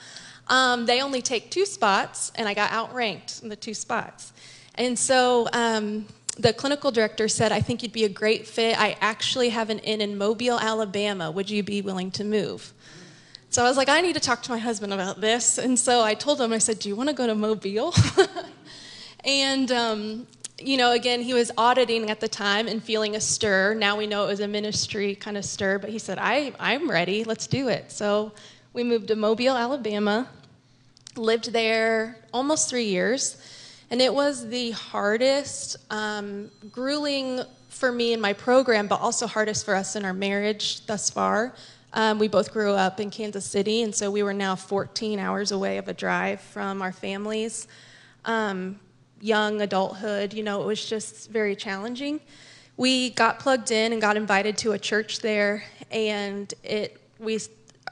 Um, 0.48 0.86
they 0.86 1.00
only 1.00 1.22
take 1.22 1.52
two 1.52 1.64
spots, 1.64 2.32
and 2.34 2.48
I 2.48 2.54
got 2.54 2.72
outranked 2.72 3.40
in 3.44 3.50
the 3.50 3.56
two 3.56 3.72
spots. 3.72 4.32
And 4.74 4.98
so 4.98 5.48
um, 5.52 6.06
the 6.36 6.52
clinical 6.52 6.90
director 6.90 7.28
said, 7.28 7.52
I 7.52 7.60
think 7.60 7.82
you'd 7.82 7.92
be 7.92 8.04
a 8.04 8.08
great 8.08 8.46
fit. 8.46 8.78
I 8.78 8.96
actually 9.00 9.50
have 9.50 9.70
an 9.70 9.78
inn 9.80 10.00
in 10.00 10.18
Mobile, 10.18 10.58
Alabama. 10.58 11.30
Would 11.30 11.48
you 11.48 11.62
be 11.62 11.80
willing 11.80 12.10
to 12.12 12.24
move? 12.24 12.72
So 13.50 13.64
I 13.64 13.68
was 13.68 13.76
like, 13.76 13.88
I 13.88 14.00
need 14.00 14.14
to 14.14 14.20
talk 14.20 14.42
to 14.42 14.50
my 14.50 14.58
husband 14.58 14.92
about 14.92 15.20
this. 15.20 15.58
And 15.58 15.78
so 15.78 16.02
I 16.02 16.14
told 16.14 16.40
him, 16.40 16.52
I 16.52 16.58
said, 16.58 16.80
Do 16.80 16.88
you 16.88 16.96
want 16.96 17.08
to 17.08 17.14
go 17.14 17.26
to 17.28 17.36
Mobile? 17.36 17.94
and, 19.24 19.70
um, 19.70 20.26
you 20.58 20.76
know, 20.76 20.90
again, 20.90 21.20
he 21.20 21.34
was 21.34 21.52
auditing 21.56 22.10
at 22.10 22.18
the 22.18 22.26
time 22.26 22.66
and 22.66 22.82
feeling 22.82 23.14
a 23.14 23.20
stir. 23.20 23.74
Now 23.74 23.96
we 23.96 24.08
know 24.08 24.24
it 24.24 24.28
was 24.28 24.40
a 24.40 24.48
ministry 24.48 25.14
kind 25.14 25.36
of 25.36 25.44
stir, 25.44 25.78
but 25.78 25.90
he 25.90 26.00
said, 26.00 26.18
I, 26.20 26.52
I'm 26.58 26.90
ready. 26.90 27.22
Let's 27.22 27.46
do 27.46 27.68
it. 27.68 27.92
So 27.92 28.32
we 28.72 28.82
moved 28.82 29.06
to 29.08 29.16
Mobile, 29.16 29.56
Alabama, 29.56 30.28
lived 31.14 31.52
there 31.52 32.18
almost 32.32 32.68
three 32.68 32.86
years. 32.86 33.36
And 33.94 34.02
it 34.02 34.12
was 34.12 34.48
the 34.48 34.72
hardest, 34.72 35.76
um, 35.88 36.50
grueling 36.72 37.42
for 37.68 37.92
me 37.92 38.12
in 38.12 38.20
my 38.20 38.32
program, 38.32 38.88
but 38.88 39.00
also 39.00 39.28
hardest 39.28 39.64
for 39.64 39.76
us 39.76 39.94
in 39.94 40.04
our 40.04 40.12
marriage 40.12 40.84
thus 40.86 41.10
far. 41.10 41.54
Um, 41.92 42.18
we 42.18 42.26
both 42.26 42.52
grew 42.52 42.72
up 42.72 42.98
in 42.98 43.08
Kansas 43.08 43.44
City, 43.44 43.82
and 43.82 43.94
so 43.94 44.10
we 44.10 44.24
were 44.24 44.34
now 44.34 44.56
14 44.56 45.20
hours 45.20 45.52
away 45.52 45.78
of 45.78 45.86
a 45.86 45.94
drive 45.94 46.40
from 46.40 46.82
our 46.82 46.90
families. 46.90 47.68
Um, 48.24 48.80
young 49.20 49.60
adulthood, 49.60 50.34
you 50.34 50.42
know, 50.42 50.60
it 50.60 50.66
was 50.66 50.84
just 50.84 51.30
very 51.30 51.54
challenging. 51.54 52.18
We 52.76 53.10
got 53.10 53.38
plugged 53.38 53.70
in 53.70 53.92
and 53.92 54.02
got 54.02 54.16
invited 54.16 54.58
to 54.58 54.72
a 54.72 54.78
church 54.80 55.20
there, 55.20 55.62
and 55.92 56.52
it 56.64 57.00
we 57.20 57.38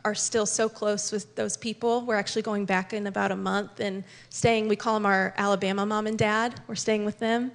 are 0.05 0.15
still 0.15 0.47
so 0.47 0.69
close 0.69 1.13
with 1.13 1.35
those 1.37 1.57
people. 1.57 2.03
We're 2.03 2.17
actually 2.17 2.43
going 2.43 2.65
back 2.65 2.93
in 2.93 3.07
about 3.07 3.31
a 3.31 3.37
month 3.37 3.81
and 3.81 4.05
staying. 4.31 4.69
We 4.69 4.77
call 4.77 4.95
them 4.95 5.07
our 5.07 5.35
Alabama 5.37 5.87
mom 5.87 6.07
and 6.07 6.19
dad. 6.19 6.61
We're 6.67 6.75
staying 6.75 7.05
with 7.05 7.19
them, 7.19 7.53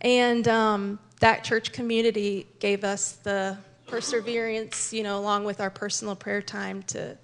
and 0.00 0.46
um, 0.48 0.98
that 1.20 1.44
church 1.44 1.72
community 1.72 2.46
gave 2.58 2.84
us 2.84 3.12
the 3.12 3.56
perseverance, 3.86 4.92
you 4.92 5.02
know, 5.02 5.18
along 5.18 5.44
with 5.44 5.60
our 5.60 5.70
personal 5.70 6.16
prayer 6.16 6.42
time 6.42 6.82
to 6.84 7.16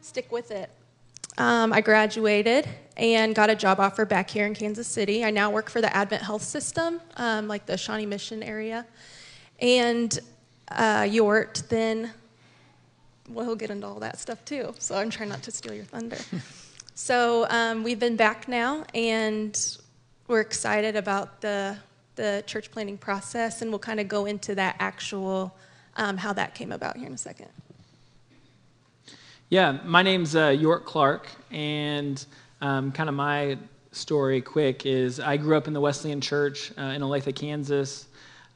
stick 0.00 0.32
with 0.32 0.50
it. 0.50 0.70
Um, 1.36 1.72
I 1.72 1.80
graduated 1.80 2.68
and 2.96 3.34
got 3.34 3.48
a 3.48 3.54
job 3.54 3.78
offer 3.78 4.04
back 4.04 4.28
here 4.28 4.44
in 4.46 4.54
Kansas 4.54 4.88
City. 4.88 5.24
I 5.24 5.30
now 5.30 5.50
work 5.50 5.70
for 5.70 5.80
the 5.80 5.94
Advent 5.94 6.22
Health 6.22 6.42
System, 6.42 7.00
um, 7.16 7.46
like 7.46 7.64
the 7.64 7.76
Shawnee 7.76 8.06
Mission 8.06 8.42
area. 8.42 8.84
And 9.60 10.18
uh, 10.70 11.02
Yort 11.02 11.68
then 11.68 12.12
well, 13.28 13.44
he'll 13.46 13.56
get 13.56 13.70
into 13.70 13.86
all 13.86 14.00
that 14.00 14.18
stuff 14.18 14.44
too. 14.44 14.74
So 14.78 14.96
I'm 14.96 15.10
trying 15.10 15.28
not 15.28 15.42
to 15.44 15.50
steal 15.50 15.74
your 15.74 15.84
thunder. 15.84 16.18
so 16.94 17.46
um, 17.50 17.84
we've 17.84 18.00
been 18.00 18.16
back 18.16 18.48
now, 18.48 18.84
and 18.94 19.78
we're 20.26 20.40
excited 20.40 20.96
about 20.96 21.40
the 21.40 21.76
the 22.16 22.42
church 22.46 22.70
planting 22.70 22.98
process, 22.98 23.62
and 23.62 23.70
we'll 23.70 23.78
kind 23.78 24.00
of 24.00 24.08
go 24.08 24.26
into 24.26 24.54
that 24.56 24.76
actual 24.80 25.56
um, 25.96 26.16
how 26.16 26.32
that 26.32 26.54
came 26.54 26.72
about 26.72 26.96
here 26.96 27.06
in 27.06 27.12
a 27.12 27.18
second. 27.18 27.48
Yeah, 29.48 29.78
my 29.84 30.02
name's 30.02 30.36
uh, 30.36 30.48
Yort 30.48 30.84
Clark, 30.84 31.28
and 31.50 32.24
um, 32.60 32.92
kind 32.92 33.08
of 33.08 33.14
my 33.14 33.56
story, 33.92 34.42
quick, 34.42 34.84
is 34.84 35.20
I 35.20 35.36
grew 35.36 35.56
up 35.56 35.66
in 35.66 35.72
the 35.72 35.80
Wesleyan 35.80 36.20
Church 36.20 36.72
uh, 36.76 36.82
in 36.82 37.02
Olathe, 37.02 37.34
Kansas. 37.34 38.06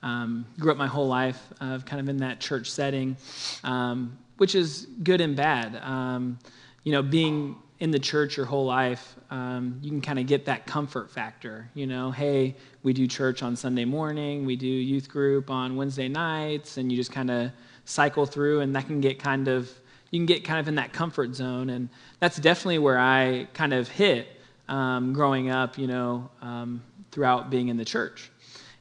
Um, 0.03 0.45
grew 0.59 0.73
up 0.73 0.77
my 0.77 0.89
whole 0.89 1.07
life, 1.07 1.41
uh, 1.61 1.79
kind 1.79 2.01
of 2.01 2.09
in 2.09 2.19
that 2.19 2.41
church 2.41 2.71
setting. 2.71 3.17
Um, 3.63 4.19
which 4.43 4.57
is 4.57 4.89
good 5.05 5.21
and 5.21 5.37
bad. 5.37 5.77
Um, 5.85 6.37
you 6.83 6.91
know, 6.91 7.01
being 7.01 7.55
in 7.79 7.93
the 7.93 7.99
church 8.01 8.37
your 8.37 8.45
whole 8.45 8.65
life, 8.65 9.15
um, 9.31 9.79
you 9.81 9.89
can 9.89 10.01
kind 10.01 10.19
of 10.19 10.27
get 10.27 10.47
that 10.47 10.67
comfort 10.67 11.13
factor. 11.13 11.71
You 11.75 11.87
know, 11.87 12.11
hey, 12.11 12.57
we 12.83 12.93
do 12.93 13.07
church 13.07 13.45
on 13.45 13.55
Sunday 13.55 13.85
morning, 13.85 14.45
we 14.45 14.57
do 14.57 14.67
youth 14.67 15.09
group 15.09 15.49
on 15.49 15.77
Wednesday 15.77 16.09
nights, 16.09 16.77
and 16.77 16.91
you 16.91 16.99
just 16.99 17.13
kind 17.13 17.31
of 17.31 17.53
cycle 17.85 18.27
through, 18.27 18.63
and 18.63 18.75
that 18.75 18.87
can 18.87 19.01
get 19.01 19.21
kind 19.21 19.47
of 19.47 19.71
you 20.11 20.19
can 20.19 20.27
get 20.27 20.43
kind 20.43 20.59
of 20.59 20.67
in 20.67 20.75
that 20.75 20.93
comfort 20.93 21.37
zone, 21.37 21.71
and 21.71 21.89
that's 22.19 22.37
definitely 22.37 22.81
where 22.81 22.99
I 22.99 23.47
kind 23.55 23.73
of 23.73 23.87
hit 23.87 24.27
um, 24.69 25.13
growing 25.13 25.51
up. 25.51 25.79
You 25.79 25.87
know, 25.87 26.31
um, 26.41 26.83
throughout 27.13 27.49
being 27.49 27.69
in 27.69 27.77
the 27.77 27.85
church. 27.85 28.32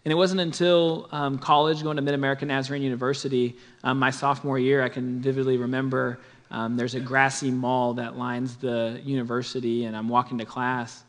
And 0.03 0.11
it 0.11 0.15
wasn't 0.15 0.41
until 0.41 1.07
um, 1.11 1.37
college, 1.37 1.83
going 1.83 1.97
to 1.97 2.01
Mid 2.01 2.15
American 2.15 2.47
Nazarene 2.47 2.81
University, 2.81 3.55
um, 3.83 3.99
my 3.99 4.09
sophomore 4.09 4.57
year, 4.57 4.81
I 4.81 4.89
can 4.89 5.21
vividly 5.21 5.57
remember 5.57 6.19
um, 6.51 6.75
there's 6.75 6.95
a 6.95 6.99
grassy 6.99 7.49
mall 7.49 7.93
that 7.93 8.17
lines 8.17 8.57
the 8.57 8.99
university, 9.05 9.85
and 9.85 9.95
I'm 9.95 10.09
walking 10.09 10.37
to 10.39 10.45
class, 10.45 11.03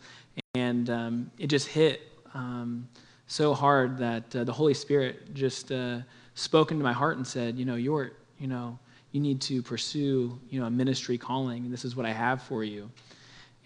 and 0.55 0.89
um, 0.89 1.31
it 1.39 1.49
just 1.49 1.67
hit 1.67 2.03
um, 2.33 2.89
so 3.27 3.53
hard 3.53 3.99
that 3.99 4.37
uh, 4.37 4.45
the 4.45 4.53
Holy 4.53 4.75
Spirit 4.75 5.35
just 5.35 5.73
uh, 5.73 5.99
spoke 6.35 6.71
into 6.71 6.85
my 6.85 6.93
heart 6.93 7.17
and 7.17 7.27
said, 7.27 7.59
you 7.59 7.65
know, 7.65 7.75
you're, 7.75 8.13
you 8.39 8.47
know, 8.47 8.79
you 9.11 9.21
need 9.21 9.41
to 9.43 9.63
pursue, 9.63 10.39
you 10.49 10.61
know, 10.61 10.67
a 10.67 10.71
ministry 10.71 11.19
calling. 11.19 11.65
And 11.65 11.73
this 11.73 11.85
is 11.85 11.97
what 11.97 12.07
I 12.07 12.13
have 12.13 12.43
for 12.43 12.63
you. 12.63 12.91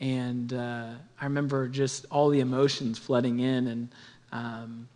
And 0.00 0.52
uh, 0.52 0.90
I 1.21 1.25
remember 1.25 1.68
just 1.68 2.06
all 2.11 2.30
the 2.30 2.40
emotions 2.40 2.99
flooding 2.99 3.40
in, 3.40 3.66
and 3.66 3.88
um, 4.33 4.88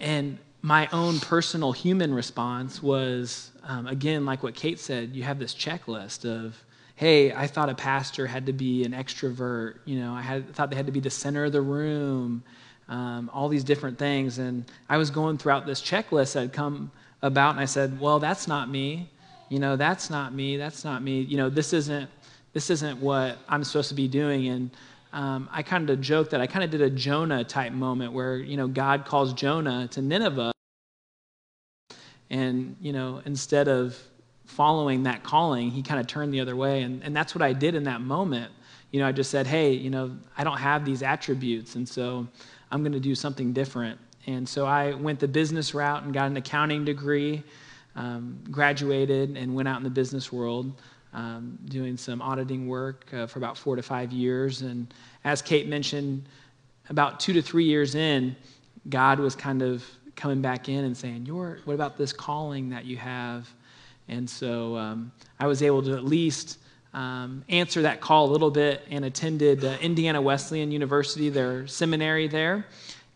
and 0.00 0.38
my 0.62 0.88
own 0.92 1.20
personal 1.20 1.72
human 1.72 2.12
response 2.12 2.82
was, 2.82 3.50
um, 3.64 3.86
again, 3.86 4.24
like 4.26 4.42
what 4.42 4.54
Kate 4.54 4.78
said, 4.78 5.14
you 5.14 5.22
have 5.22 5.38
this 5.38 5.54
checklist 5.54 6.24
of, 6.24 6.62
hey, 6.96 7.32
I 7.32 7.46
thought 7.46 7.70
a 7.70 7.74
pastor 7.74 8.26
had 8.26 8.46
to 8.46 8.52
be 8.52 8.84
an 8.84 8.92
extrovert. 8.92 9.78
You 9.86 10.00
know, 10.00 10.12
I 10.12 10.20
had, 10.20 10.54
thought 10.54 10.68
they 10.70 10.76
had 10.76 10.86
to 10.86 10.92
be 10.92 11.00
the 11.00 11.10
center 11.10 11.44
of 11.44 11.52
the 11.52 11.62
room, 11.62 12.42
um, 12.88 13.30
all 13.32 13.48
these 13.48 13.64
different 13.64 13.98
things. 13.98 14.38
And 14.38 14.64
I 14.88 14.98
was 14.98 15.10
going 15.10 15.38
throughout 15.38 15.64
this 15.64 15.80
checklist 15.80 16.34
that 16.34 16.40
had 16.40 16.52
come 16.52 16.90
about, 17.22 17.52
and 17.52 17.60
I 17.60 17.64
said, 17.64 17.98
well, 17.98 18.18
that's 18.18 18.46
not 18.46 18.68
me. 18.68 19.08
You 19.48 19.60
know, 19.60 19.76
that's 19.76 20.10
not 20.10 20.34
me. 20.34 20.56
That's 20.58 20.84
not 20.84 21.02
me. 21.02 21.22
You 21.22 21.38
know, 21.38 21.48
this 21.48 21.72
isn't, 21.72 22.10
this 22.52 22.68
isn't 22.68 23.00
what 23.00 23.38
I'm 23.48 23.64
supposed 23.64 23.88
to 23.88 23.94
be 23.94 24.08
doing. 24.08 24.48
And 24.48 24.70
um, 25.12 25.48
I 25.50 25.62
kind 25.62 25.90
of 25.90 26.00
joked 26.00 26.30
that 26.30 26.40
I 26.40 26.46
kind 26.46 26.64
of 26.64 26.70
did 26.70 26.80
a 26.80 26.90
Jonah 26.90 27.44
type 27.44 27.72
moment 27.72 28.12
where, 28.12 28.36
you 28.36 28.56
know, 28.56 28.68
God 28.68 29.04
calls 29.04 29.32
Jonah 29.32 29.88
to 29.88 30.02
Nineveh. 30.02 30.52
And, 32.30 32.76
you 32.80 32.92
know, 32.92 33.20
instead 33.24 33.66
of 33.66 33.98
following 34.44 35.02
that 35.04 35.24
calling, 35.24 35.70
he 35.70 35.82
kind 35.82 35.98
of 36.00 36.06
turned 36.06 36.32
the 36.32 36.40
other 36.40 36.54
way. 36.54 36.82
And, 36.82 37.02
and 37.02 37.14
that's 37.14 37.34
what 37.34 37.42
I 37.42 37.52
did 37.52 37.74
in 37.74 37.84
that 37.84 38.00
moment. 38.00 38.52
You 38.92 39.00
know, 39.00 39.06
I 39.06 39.12
just 39.12 39.30
said, 39.30 39.46
hey, 39.46 39.72
you 39.72 39.90
know, 39.90 40.16
I 40.36 40.44
don't 40.44 40.58
have 40.58 40.84
these 40.84 41.02
attributes. 41.02 41.74
And 41.74 41.88
so 41.88 42.26
I'm 42.70 42.82
going 42.82 42.92
to 42.92 43.00
do 43.00 43.14
something 43.14 43.52
different. 43.52 43.98
And 44.26 44.48
so 44.48 44.66
I 44.66 44.94
went 44.94 45.18
the 45.18 45.28
business 45.28 45.74
route 45.74 46.04
and 46.04 46.14
got 46.14 46.26
an 46.28 46.36
accounting 46.36 46.84
degree, 46.84 47.42
um, 47.96 48.38
graduated, 48.50 49.36
and 49.36 49.54
went 49.54 49.66
out 49.66 49.78
in 49.78 49.82
the 49.84 49.90
business 49.90 50.32
world 50.32 50.72
um, 51.12 51.58
doing 51.66 51.96
some 51.96 52.22
auditing 52.22 52.68
work 52.68 53.12
uh, 53.12 53.26
for 53.26 53.38
about 53.38 53.58
four 53.58 53.76
to 53.76 53.82
five 53.82 54.12
years. 54.12 54.62
And 54.62 54.92
as 55.24 55.42
Kate 55.42 55.68
mentioned, 55.68 56.24
about 56.88 57.20
two 57.20 57.32
to 57.32 57.42
three 57.42 57.64
years 57.64 57.94
in, 57.94 58.36
God 58.88 59.18
was 59.18 59.34
kind 59.34 59.62
of 59.62 59.84
coming 60.16 60.40
back 60.40 60.68
in 60.68 60.84
and 60.84 60.96
saying, 60.96 61.26
"Your, 61.26 61.58
what 61.64 61.74
about 61.74 61.96
this 61.96 62.12
calling 62.12 62.70
that 62.70 62.84
you 62.84 62.96
have?" 62.96 63.48
And 64.08 64.28
so 64.28 64.76
um, 64.76 65.12
I 65.38 65.46
was 65.46 65.62
able 65.62 65.82
to 65.82 65.94
at 65.94 66.04
least 66.04 66.58
um, 66.92 67.44
answer 67.48 67.82
that 67.82 68.00
call 68.00 68.28
a 68.28 68.32
little 68.32 68.50
bit 68.50 68.84
and 68.90 69.04
attended 69.04 69.64
uh, 69.64 69.76
Indiana 69.80 70.20
Wesleyan 70.20 70.72
University, 70.72 71.28
their 71.28 71.66
seminary 71.66 72.26
there, 72.26 72.66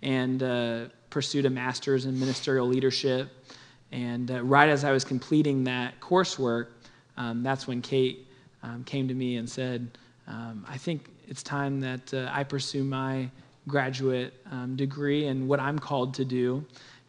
and 0.03 0.43
uh, 0.43 0.85
pursued 1.11 1.47
a 1.47 1.51
master's 1.51 2.07
in 2.07 2.19
ministerial 2.19 2.67
leadership. 2.67 3.29
And 3.91 4.31
uh, 4.31 4.43
right 4.43 4.69
as 4.69 4.85
I 4.85 4.93
was 4.93 5.05
completing 5.05 5.65
that 5.65 6.01
coursework, 6.01 6.67
um, 7.17 7.43
that's 7.43 7.67
when 7.67 7.81
Kate 7.83 8.27
um, 8.63 8.85
came 8.85 9.09
to 9.09 9.15
me 9.15 9.37
and 9.37 9.49
said, 9.49 9.99
um, 10.27 10.65
I 10.69 10.79
think 10.79 11.09
it's 11.29 11.43
time 11.43 11.81
that 11.81 12.13
uh, 12.15 12.31
I 12.33 12.45
pursue 12.45 12.85
my 12.85 13.29
graduate 13.69 14.35
um, 14.51 14.77
degree 14.77 15.27
and 15.27 15.49
what 15.49 15.61
I'm 15.61 15.79
called 15.79 16.15
to 16.15 16.25
do. 16.25 16.65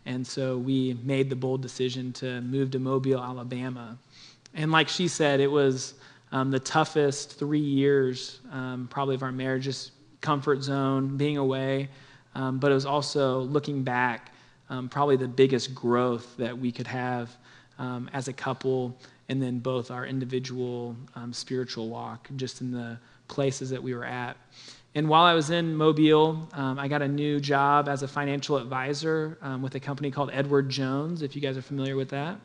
And 0.05 0.25
so 0.25 0.57
we 0.57 0.97
made 1.03 1.29
the 1.29 1.35
bold 1.35 1.61
decision 1.61 2.13
to 2.13 2.41
move 2.41 2.71
to 2.71 2.79
Mobile, 2.79 3.19
Alabama. 3.19 3.97
And 4.53 4.71
like 4.71 4.87
she 4.87 5.07
said, 5.07 5.39
it 5.39 5.51
was 5.51 5.95
um, 6.31 6.51
the 6.51 6.59
toughest 6.59 7.39
three 7.39 7.59
years, 7.59 8.39
probably, 8.89 9.15
of 9.15 9.23
our 9.23 9.31
marriage, 9.31 9.63
just 9.63 9.91
comfort 10.21 10.61
zone, 10.63 11.17
being 11.17 11.37
away. 11.37 11.89
um, 12.35 12.59
but 12.59 12.71
it 12.71 12.75
was 12.75 12.85
also 12.85 13.41
looking 13.41 13.83
back, 13.83 14.31
um, 14.69 14.89
probably 14.89 15.15
the 15.15 15.27
biggest 15.27 15.73
growth 15.73 16.35
that 16.37 16.57
we 16.57 16.71
could 16.71 16.87
have 16.87 17.35
um, 17.79 18.09
as 18.13 18.27
a 18.27 18.33
couple, 18.33 18.95
and 19.29 19.41
then 19.41 19.59
both 19.59 19.91
our 19.91 20.05
individual 20.05 20.95
um, 21.15 21.33
spiritual 21.33 21.89
walk, 21.89 22.29
just 22.35 22.61
in 22.61 22.71
the 22.71 22.97
places 23.27 23.69
that 23.71 23.81
we 23.81 23.93
were 23.93 24.05
at. 24.05 24.37
And 24.93 25.09
while 25.09 25.23
I 25.23 25.33
was 25.33 25.49
in 25.49 25.75
Mobile, 25.75 26.47
um, 26.53 26.79
I 26.79 26.87
got 26.87 27.01
a 27.01 27.07
new 27.07 27.39
job 27.39 27.89
as 27.89 28.01
a 28.01 28.07
financial 28.07 28.55
advisor 28.57 29.37
um, 29.41 29.61
with 29.61 29.75
a 29.75 29.79
company 29.79 30.09
called 30.09 30.29
Edward 30.31 30.69
Jones, 30.69 31.21
if 31.21 31.35
you 31.35 31.41
guys 31.41 31.57
are 31.57 31.61
familiar 31.61 31.95
with 31.97 32.09
that. 32.09 32.39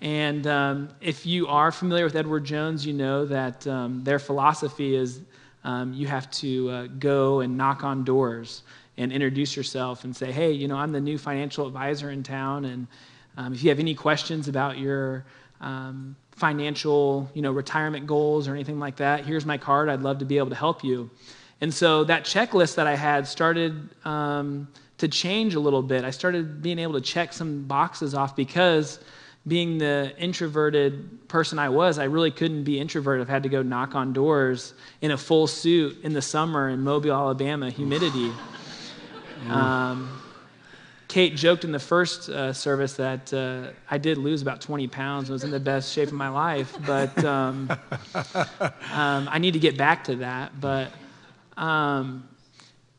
And 0.00 0.46
um, 0.46 0.90
if 1.00 1.26
you 1.26 1.48
are 1.48 1.72
familiar 1.72 2.04
with 2.04 2.14
Edward 2.14 2.44
Jones, 2.44 2.86
you 2.86 2.92
know 2.92 3.24
that 3.24 3.66
um, 3.66 4.04
their 4.04 4.18
philosophy 4.18 4.94
is 4.94 5.22
um, 5.64 5.92
you 5.92 6.06
have 6.06 6.30
to 6.32 6.70
uh, 6.70 6.86
go 6.98 7.40
and 7.40 7.56
knock 7.56 7.82
on 7.82 8.04
doors 8.04 8.62
and 8.98 9.10
introduce 9.10 9.56
yourself 9.56 10.04
and 10.04 10.14
say, 10.14 10.30
hey, 10.30 10.52
you 10.52 10.68
know, 10.68 10.76
I'm 10.76 10.92
the 10.92 11.00
new 11.00 11.18
financial 11.18 11.66
advisor 11.66 12.10
in 12.10 12.22
town. 12.22 12.66
And 12.66 12.86
um, 13.36 13.52
if 13.52 13.64
you 13.64 13.70
have 13.70 13.80
any 13.80 13.94
questions 13.94 14.48
about 14.48 14.78
your 14.78 15.24
financial, 16.32 17.30
you 17.34 17.42
know, 17.42 17.50
retirement 17.50 18.06
goals 18.06 18.46
or 18.46 18.54
anything 18.54 18.78
like 18.78 18.96
that, 18.96 19.24
here's 19.24 19.46
my 19.46 19.58
card. 19.58 19.88
I'd 19.88 20.02
love 20.02 20.18
to 20.18 20.24
be 20.24 20.38
able 20.38 20.50
to 20.50 20.56
help 20.56 20.84
you. 20.84 21.10
And 21.60 21.72
so 21.72 22.04
that 22.04 22.24
checklist 22.24 22.74
that 22.74 22.86
I 22.86 22.94
had 22.94 23.26
started 23.26 23.88
um, 24.04 24.68
to 24.98 25.08
change 25.08 25.54
a 25.54 25.60
little 25.60 25.82
bit. 25.82 26.04
I 26.04 26.10
started 26.10 26.62
being 26.62 26.78
able 26.78 26.94
to 26.94 27.00
check 27.00 27.32
some 27.32 27.64
boxes 27.64 28.14
off 28.14 28.36
because 28.36 29.00
being 29.46 29.78
the 29.78 30.12
introverted 30.18 31.28
person 31.28 31.58
I 31.58 31.68
was, 31.68 31.98
I 31.98 32.04
really 32.04 32.30
couldn't 32.30 32.64
be 32.64 32.80
introverted. 32.80 33.22
I've 33.22 33.28
had 33.28 33.44
to 33.44 33.48
go 33.48 33.62
knock 33.62 33.94
on 33.94 34.12
doors 34.12 34.74
in 35.00 35.12
a 35.12 35.16
full 35.16 35.46
suit 35.46 35.98
in 36.02 36.12
the 36.12 36.22
summer 36.22 36.68
in 36.68 36.80
Mobile, 36.80 37.12
Alabama, 37.12 37.70
humidity. 37.70 38.32
Um, 39.48 40.20
Kate 41.08 41.36
joked 41.36 41.64
in 41.64 41.72
the 41.72 41.78
first 41.78 42.28
uh, 42.28 42.52
service 42.52 42.94
that 42.94 43.32
uh, 43.32 43.70
I 43.90 43.98
did 43.98 44.18
lose 44.18 44.42
about 44.42 44.60
20 44.60 44.88
pounds. 44.88 45.28
and 45.28 45.34
was 45.34 45.44
in 45.44 45.50
the 45.50 45.60
best 45.60 45.92
shape 45.92 46.08
of 46.08 46.14
my 46.14 46.28
life, 46.28 46.76
but 46.84 47.24
um, 47.24 47.70
um, 48.92 49.28
I 49.30 49.38
need 49.38 49.52
to 49.52 49.60
get 49.60 49.76
back 49.76 50.04
to 50.04 50.16
that. 50.16 50.60
But 50.60 50.92
um, 51.56 52.28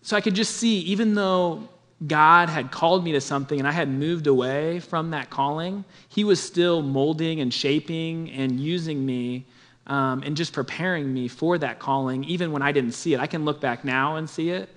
so 0.02 0.16
I 0.16 0.22
could 0.22 0.36
just 0.36 0.56
see, 0.56 0.80
even 0.80 1.16
though 1.16 1.68
God 2.06 2.50
had 2.50 2.72
called 2.72 3.04
me 3.04 3.12
to 3.14 3.22
something 3.22 3.60
and 3.60 3.68
I 3.68 3.72
had 3.72 3.90
moved 3.90 4.28
away 4.28 4.80
from 4.80 5.12
that 5.12 5.30
calling, 5.30 5.84
He 6.08 6.24
was 6.24 6.42
still 6.42 6.82
molding 6.82 7.42
and 7.42 7.54
shaping 7.54 8.32
and 8.32 8.60
using 8.60 9.06
me 9.06 9.46
um, 9.88 10.24
and 10.24 10.38
just 10.38 10.54
preparing 10.54 11.14
me 11.14 11.28
for 11.28 11.58
that 11.58 11.80
calling, 11.80 12.24
even 12.24 12.52
when 12.52 12.62
I 12.62 12.72
didn't 12.72 12.94
see 12.94 13.14
it. 13.14 13.20
I 13.20 13.28
can 13.28 13.44
look 13.44 13.60
back 13.60 13.84
now 13.84 14.16
and 14.16 14.30
see 14.30 14.52
it 14.52 14.70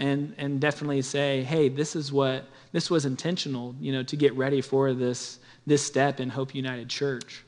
and, 0.00 0.34
and 0.38 0.60
definitely 0.60 1.02
say, 1.02 1.42
hey, 1.42 1.68
this 1.68 1.94
is 1.94 2.10
what, 2.10 2.46
this 2.72 2.90
was 2.90 3.04
intentional, 3.04 3.74
you 3.78 3.92
know, 3.92 4.02
to 4.02 4.16
get 4.16 4.34
ready 4.34 4.62
for 4.62 4.94
this, 4.94 5.40
this 5.66 5.84
step 5.84 6.20
in 6.20 6.30
Hope 6.30 6.54
United 6.54 6.88
Church. 6.88 7.44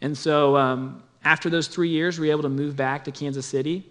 And 0.00 0.16
so 0.16 0.56
um, 0.56 1.02
after 1.22 1.50
those 1.50 1.68
three 1.68 1.90
years, 1.90 2.18
we 2.18 2.28
were 2.28 2.32
able 2.32 2.42
to 2.44 2.48
move 2.48 2.76
back 2.76 3.04
to 3.04 3.12
Kansas 3.12 3.44
City. 3.44 3.84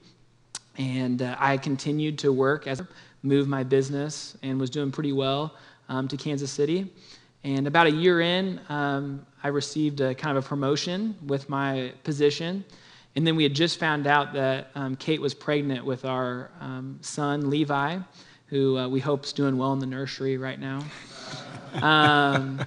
And 0.80 1.22
uh, 1.22 1.36
I 1.38 1.58
continued 1.58 2.18
to 2.20 2.34
work 2.34 2.66
as 2.66 2.82
move 3.22 3.48
my 3.48 3.64
business 3.64 4.36
and 4.42 4.60
was 4.60 4.72
doing 4.72 4.92
pretty 4.92 5.14
well 5.14 5.56
um, 5.88 6.08
to 6.08 6.18
Kansas 6.18 6.52
City. 6.52 6.92
And 7.44 7.68
about 7.68 7.86
a 7.86 7.92
year 7.92 8.22
in, 8.22 8.60
um, 8.70 9.24
I 9.44 9.50
received 9.50 10.02
a 10.02 10.16
kind 10.16 10.36
of 10.36 10.44
a 10.44 10.48
promotion 10.48 11.16
with 11.28 11.50
my 11.50 11.94
position. 12.04 12.66
And 13.16 13.28
then 13.28 13.36
we 13.36 13.44
had 13.44 13.54
just 13.54 13.80
found 13.80 14.08
out 14.08 14.34
that 14.34 14.70
um, 14.74 14.96
Kate 14.96 15.22
was 15.22 15.34
pregnant 15.34 15.86
with 15.86 16.06
our 16.06 16.50
um, 16.62 16.98
son, 17.02 17.50
Levi, 17.50 18.00
who 18.48 18.78
uh, 18.78 18.88
we 18.88 19.00
hope 19.00 19.26
is 19.26 19.34
doing 19.34 19.58
well 19.58 19.74
in 19.74 19.80
the 19.80 19.86
nursery 19.86 20.38
right 20.38 20.60
now. 20.60 20.84
Um, 21.82 22.64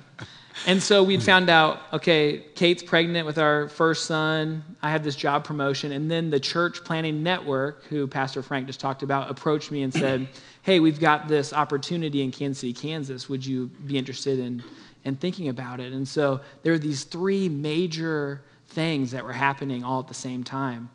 and 0.67 0.83
so 0.83 1.03
we'd 1.03 1.23
found 1.23 1.51
out, 1.51 1.81
okay, 1.93 2.45
Kate's 2.55 2.83
pregnant 2.83 3.27
with 3.27 3.39
our 3.39 3.69
first 3.69 4.07
son. 4.07 4.65
I 4.83 4.91
had 4.91 5.03
this 5.03 5.17
job 5.17 5.45
promotion. 5.45 5.93
And 5.93 6.11
then 6.11 6.31
the 6.31 6.41
church 6.41 6.85
planting 6.85 7.23
network, 7.23 7.85
who 7.85 8.07
Pastor 8.07 8.43
Frank 8.43 8.67
just 8.67 8.81
talked 8.81 9.03
about, 9.03 9.31
approached 9.31 9.71
me 9.71 9.83
and 9.83 9.93
said, 9.93 10.29
hey, 10.63 10.81
we've 10.81 11.01
got 11.01 11.29
this 11.29 11.53
opportunity 11.53 12.23
in 12.23 12.31
Kansas 12.31 12.61
City, 12.61 12.73
Kansas. 12.73 13.29
Would 13.29 13.45
you 13.45 13.67
be 13.87 13.99
interested 13.99 14.39
in, 14.39 14.63
in 15.05 15.17
thinking 15.17 15.49
about 15.49 15.81
it? 15.81 15.93
And 15.93 16.07
so 16.07 16.41
there 16.63 16.73
are 16.73 16.79
these 16.79 17.05
three 17.05 17.49
major 17.49 18.43
things 18.75 19.11
that 19.13 19.25
were 19.25 19.33
happening 19.33 19.85
all 19.85 20.01
at 20.01 20.09
the 20.09 20.15
same 20.15 20.45
time. 20.45 20.91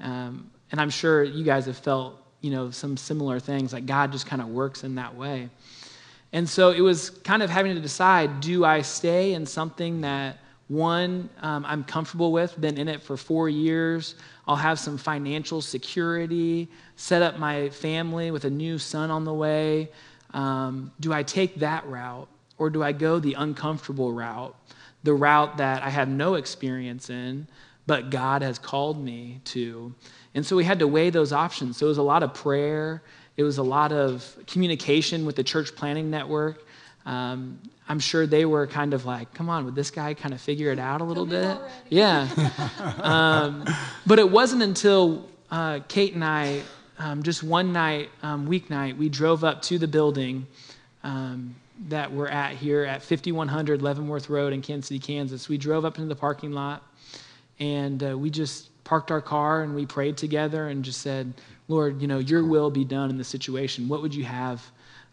Um, 0.00 0.50
and 0.70 0.80
I'm 0.80 0.90
sure 0.90 1.22
you 1.22 1.44
guys 1.44 1.66
have 1.66 1.78
felt, 1.78 2.16
you 2.40 2.50
know, 2.50 2.70
some 2.70 2.96
similar 2.96 3.40
things, 3.40 3.72
like 3.72 3.86
God 3.86 4.12
just 4.12 4.26
kind 4.26 4.42
of 4.42 4.48
works 4.48 4.84
in 4.84 4.94
that 4.96 5.14
way. 5.14 5.48
And 6.32 6.48
so 6.48 6.70
it 6.70 6.80
was 6.80 7.10
kind 7.10 7.42
of 7.42 7.50
having 7.50 7.74
to 7.74 7.80
decide 7.80 8.40
do 8.40 8.64
I 8.64 8.82
stay 8.82 9.32
in 9.34 9.46
something 9.46 10.02
that, 10.02 10.38
one, 10.68 11.30
um, 11.40 11.64
I'm 11.64 11.82
comfortable 11.82 12.30
with, 12.30 12.60
been 12.60 12.76
in 12.76 12.88
it 12.88 13.02
for 13.02 13.16
four 13.16 13.48
years, 13.48 14.16
I'll 14.46 14.56
have 14.56 14.78
some 14.78 14.98
financial 14.98 15.62
security, 15.62 16.68
set 16.96 17.22
up 17.22 17.38
my 17.38 17.70
family 17.70 18.30
with 18.30 18.44
a 18.44 18.50
new 18.50 18.76
son 18.78 19.10
on 19.10 19.24
the 19.24 19.32
way. 19.32 19.88
Um, 20.34 20.92
do 21.00 21.10
I 21.10 21.22
take 21.22 21.54
that 21.60 21.86
route 21.86 22.28
or 22.58 22.68
do 22.68 22.82
I 22.82 22.92
go 22.92 23.18
the 23.18 23.32
uncomfortable 23.34 24.12
route, 24.12 24.54
the 25.02 25.14
route 25.14 25.56
that 25.58 25.82
I 25.82 25.90
have 25.90 26.08
no 26.08 26.34
experience 26.34 27.10
in, 27.10 27.46
but 27.86 28.10
God 28.10 28.42
has 28.42 28.58
called 28.58 29.02
me 29.02 29.40
to? 29.46 29.94
And 30.34 30.44
so 30.44 30.56
we 30.56 30.64
had 30.64 30.78
to 30.80 30.86
weigh 30.86 31.10
those 31.10 31.32
options. 31.32 31.76
So 31.76 31.86
it 31.86 31.88
was 31.88 31.98
a 31.98 32.02
lot 32.02 32.22
of 32.22 32.34
prayer 32.34 33.02
it 33.38 33.44
was 33.44 33.58
a 33.58 33.62
lot 33.62 33.92
of 33.92 34.36
communication 34.48 35.24
with 35.24 35.36
the 35.36 35.44
church 35.44 35.74
planting 35.76 36.10
network. 36.10 36.66
Um, 37.06 37.60
I'm 37.88 38.00
sure 38.00 38.26
they 38.26 38.44
were 38.44 38.66
kind 38.66 38.92
of 38.92 39.06
like, 39.06 39.32
come 39.32 39.48
on, 39.48 39.64
would 39.64 39.76
this 39.76 39.92
guy 39.92 40.12
kind 40.12 40.34
of 40.34 40.40
figure 40.40 40.72
it 40.72 40.80
out 40.80 41.00
a 41.00 41.04
little 41.04 41.24
bit? 41.24 41.56
Yeah. 41.88 42.28
um, 43.00 43.64
but 44.04 44.18
it 44.18 44.28
wasn't 44.28 44.62
until 44.62 45.28
uh, 45.52 45.78
Kate 45.86 46.14
and 46.14 46.24
I, 46.24 46.62
um, 46.98 47.22
just 47.22 47.44
one 47.44 47.72
night, 47.72 48.10
um, 48.24 48.48
weeknight, 48.48 48.98
we 48.98 49.08
drove 49.08 49.44
up 49.44 49.62
to 49.62 49.78
the 49.78 49.88
building 49.88 50.44
um, 51.04 51.54
that 51.86 52.12
we're 52.12 52.28
at 52.28 52.56
here 52.56 52.84
at 52.84 53.02
5100 53.02 53.82
Leavenworth 53.82 54.28
Road 54.28 54.52
in 54.52 54.62
Kansas 54.62 54.88
City, 54.88 54.98
Kansas. 54.98 55.48
We 55.48 55.58
drove 55.58 55.84
up 55.84 55.96
into 55.96 56.08
the 56.08 56.16
parking 56.16 56.52
lot 56.52 56.82
and 57.60 58.02
uh, 58.02 58.18
we 58.18 58.30
just 58.30 58.68
parked 58.84 59.10
our 59.10 59.20
car 59.20 59.62
and 59.62 59.74
we 59.74 59.86
prayed 59.86 60.16
together 60.16 60.68
and 60.68 60.84
just 60.84 61.00
said, 61.00 61.32
Lord, 61.68 62.00
you 62.00 62.08
know, 62.08 62.18
your 62.18 62.44
will 62.44 62.70
be 62.70 62.84
done 62.84 63.10
in 63.10 63.18
the 63.18 63.24
situation. 63.24 63.88
What 63.88 64.02
would 64.02 64.14
you 64.14 64.24
have 64.24 64.64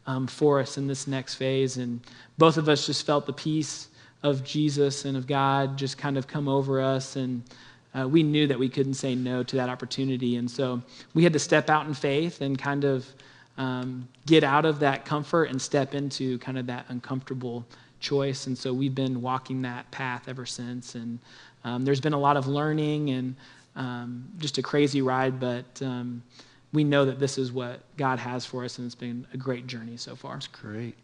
um, 0.07 0.27
for 0.27 0.59
us 0.59 0.77
in 0.77 0.87
this 0.87 1.07
next 1.07 1.35
phase? 1.35 1.77
And 1.77 1.99
both 2.37 2.57
of 2.57 2.69
us 2.69 2.85
just 2.85 3.05
felt 3.05 3.25
the 3.25 3.33
peace 3.33 3.89
of 4.23 4.43
Jesus 4.43 5.05
and 5.05 5.15
of 5.17 5.27
God 5.27 5.77
just 5.77 5.97
kind 5.97 6.17
of 6.17 6.25
come 6.25 6.47
over 6.47 6.81
us. 6.81 7.15
And 7.15 7.43
uh, 7.93 8.07
we 8.07 8.23
knew 8.23 8.47
that 8.47 8.57
we 8.57 8.69
couldn't 8.69 8.95
say 8.95 9.13
no 9.13 9.43
to 9.43 9.55
that 9.57 9.69
opportunity. 9.69 10.37
And 10.37 10.49
so 10.49 10.81
we 11.13 11.23
had 11.23 11.33
to 11.33 11.39
step 11.39 11.69
out 11.69 11.85
in 11.85 11.93
faith 11.93 12.41
and 12.41 12.57
kind 12.57 12.85
of 12.85 13.05
um, 13.57 14.07
get 14.25 14.43
out 14.43 14.65
of 14.65 14.79
that 14.79 15.05
comfort 15.05 15.45
and 15.45 15.61
step 15.61 15.93
into 15.93 16.37
kind 16.39 16.57
of 16.57 16.67
that 16.67 16.85
uncomfortable 16.89 17.65
choice. 17.99 18.47
And 18.47 18.57
so 18.57 18.73
we've 18.73 18.95
been 18.95 19.21
walking 19.21 19.61
that 19.63 19.89
path 19.91 20.27
ever 20.27 20.45
since. 20.45 20.95
And 20.95 21.19
um, 21.63 21.85
there's 21.85 22.01
been 22.01 22.13
a 22.13 22.19
lot 22.19 22.37
of 22.37 22.47
learning 22.47 23.09
and 23.09 23.35
um, 23.75 24.27
just 24.37 24.57
a 24.57 24.61
crazy 24.61 25.01
ride, 25.01 25.39
but 25.39 25.65
um, 25.81 26.23
we 26.73 26.83
know 26.83 27.05
that 27.05 27.19
this 27.19 27.37
is 27.37 27.51
what 27.51 27.81
God 27.97 28.19
has 28.19 28.45
for 28.45 28.63
us, 28.63 28.77
and 28.77 28.85
it's 28.85 28.95
been 28.95 29.25
a 29.33 29.37
great 29.37 29.67
journey 29.67 29.97
so 29.97 30.15
far. 30.15 30.33
That's 30.33 30.47
great. 30.47 30.95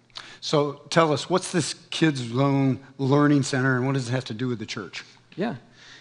So 0.41 0.81
tell 0.89 1.11
us, 1.11 1.29
what's 1.29 1.51
this 1.51 1.73
Kids 1.89 2.19
Zone 2.19 2.79
Learning 2.97 3.43
Center, 3.43 3.77
and 3.77 3.85
what 3.85 3.93
does 3.93 4.07
it 4.07 4.11
have 4.11 4.25
to 4.25 4.33
do 4.33 4.47
with 4.47 4.59
the 4.59 4.65
church? 4.65 5.03
Yeah. 5.35 5.55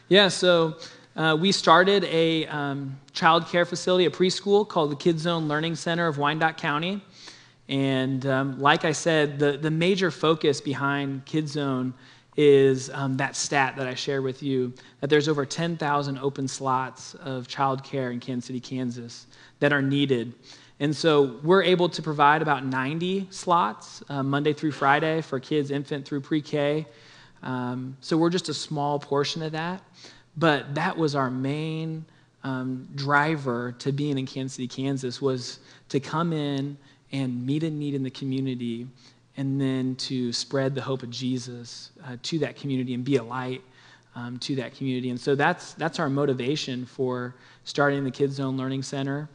Yeah, 0.09 0.29
so 0.29 0.77
uh, 1.21 1.37
we 1.37 1.53
started 1.53 2.05
a 2.05 2.47
um, 2.47 2.99
child 3.13 3.47
care 3.47 3.67
facility, 3.67 4.07
a 4.07 4.11
preschool 4.11 4.67
called 4.67 4.91
the 4.91 4.97
Kids 4.97 5.21
Zone 5.21 5.49
Learning 5.49 5.77
Center 5.77 6.07
of 6.07 6.17
Wyandotte 6.17 6.57
County. 6.57 7.03
And 7.69 8.25
um, 8.25 8.59
like 8.59 8.87
I 8.87 8.93
said, 8.93 9.39
the, 9.39 9.59
the 9.59 9.71
major 9.71 10.11
focus 10.11 10.63
behind 10.63 11.27
Kids 11.27 11.53
Zone 11.53 11.93
is 12.39 12.89
um, 12.95 13.19
that 13.19 13.37
stat 13.37 13.77
that 13.77 13.87
I 13.87 13.93
shared 13.93 14.25
with 14.25 14.43
you 14.43 14.73
that 15.01 15.11
there's 15.11 15.29
over 15.29 15.45
10,000 15.45 16.17
open 16.17 16.49
slots 16.49 17.13
of 17.17 17.47
childcare 17.47 18.11
in 18.11 18.19
Kansas 18.19 18.47
City, 18.47 18.61
Kansas 18.61 19.27
that 19.59 19.75
are 19.75 19.83
needed. 19.83 20.33
And 20.79 20.97
so 20.97 21.39
we're 21.43 21.65
able 21.65 21.91
to 21.91 22.01
provide 22.01 22.41
about 22.41 22.65
90 22.65 23.27
slots 23.29 24.03
uh, 24.09 24.23
Monday 24.23 24.55
through 24.55 24.73
Friday 24.73 25.21
for 25.21 25.39
kids 25.39 25.71
infant 25.71 26.07
through 26.07 26.23
pre 26.23 26.41
K. 26.41 26.87
Um, 27.43 27.99
so 28.01 28.17
we're 28.17 28.31
just 28.31 28.49
a 28.49 28.55
small 28.55 28.99
portion 28.99 29.43
of 29.43 29.53
that. 29.53 29.83
But 30.37 30.75
that 30.75 30.97
was 30.97 31.15
our 31.15 31.31
main 31.31 32.05
um, 32.45 32.89
driver 32.95 33.73
to 33.79 33.93
being 33.93 34.19
in 34.19 34.27
Kansas 34.27 34.55
City, 34.55 34.69
Kansas, 34.69 35.21
was 35.21 35.61
to 35.89 36.01
come 36.01 36.33
in 36.33 36.77
and 37.13 37.45
meet 37.45 37.63
a 37.65 37.71
need 37.71 37.95
in 37.95 38.03
the 38.03 38.11
community 38.11 38.87
and 39.37 39.61
then 39.61 39.97
to 39.97 40.33
spread 40.33 40.75
the 40.75 40.81
hope 40.81 41.03
of 41.03 41.11
Jesus 41.11 41.91
uh, 42.07 42.17
to 42.23 42.39
that 42.39 42.57
community 42.57 42.95
and 42.95 43.05
be 43.05 43.17
a 43.17 43.23
light 43.23 43.63
um, 44.15 44.39
to 44.39 44.57
that 44.57 44.75
community. 44.75 45.11
And 45.11 45.21
so 45.21 45.35
that's, 45.35 45.75
that's 45.75 45.99
our 45.99 46.09
motivation 46.09 46.87
for 46.87 47.35
starting 47.65 48.05
the 48.05 48.11
Kids 48.11 48.37
Zone 48.37 48.57
Learning 48.57 48.83
Center. 48.83 49.29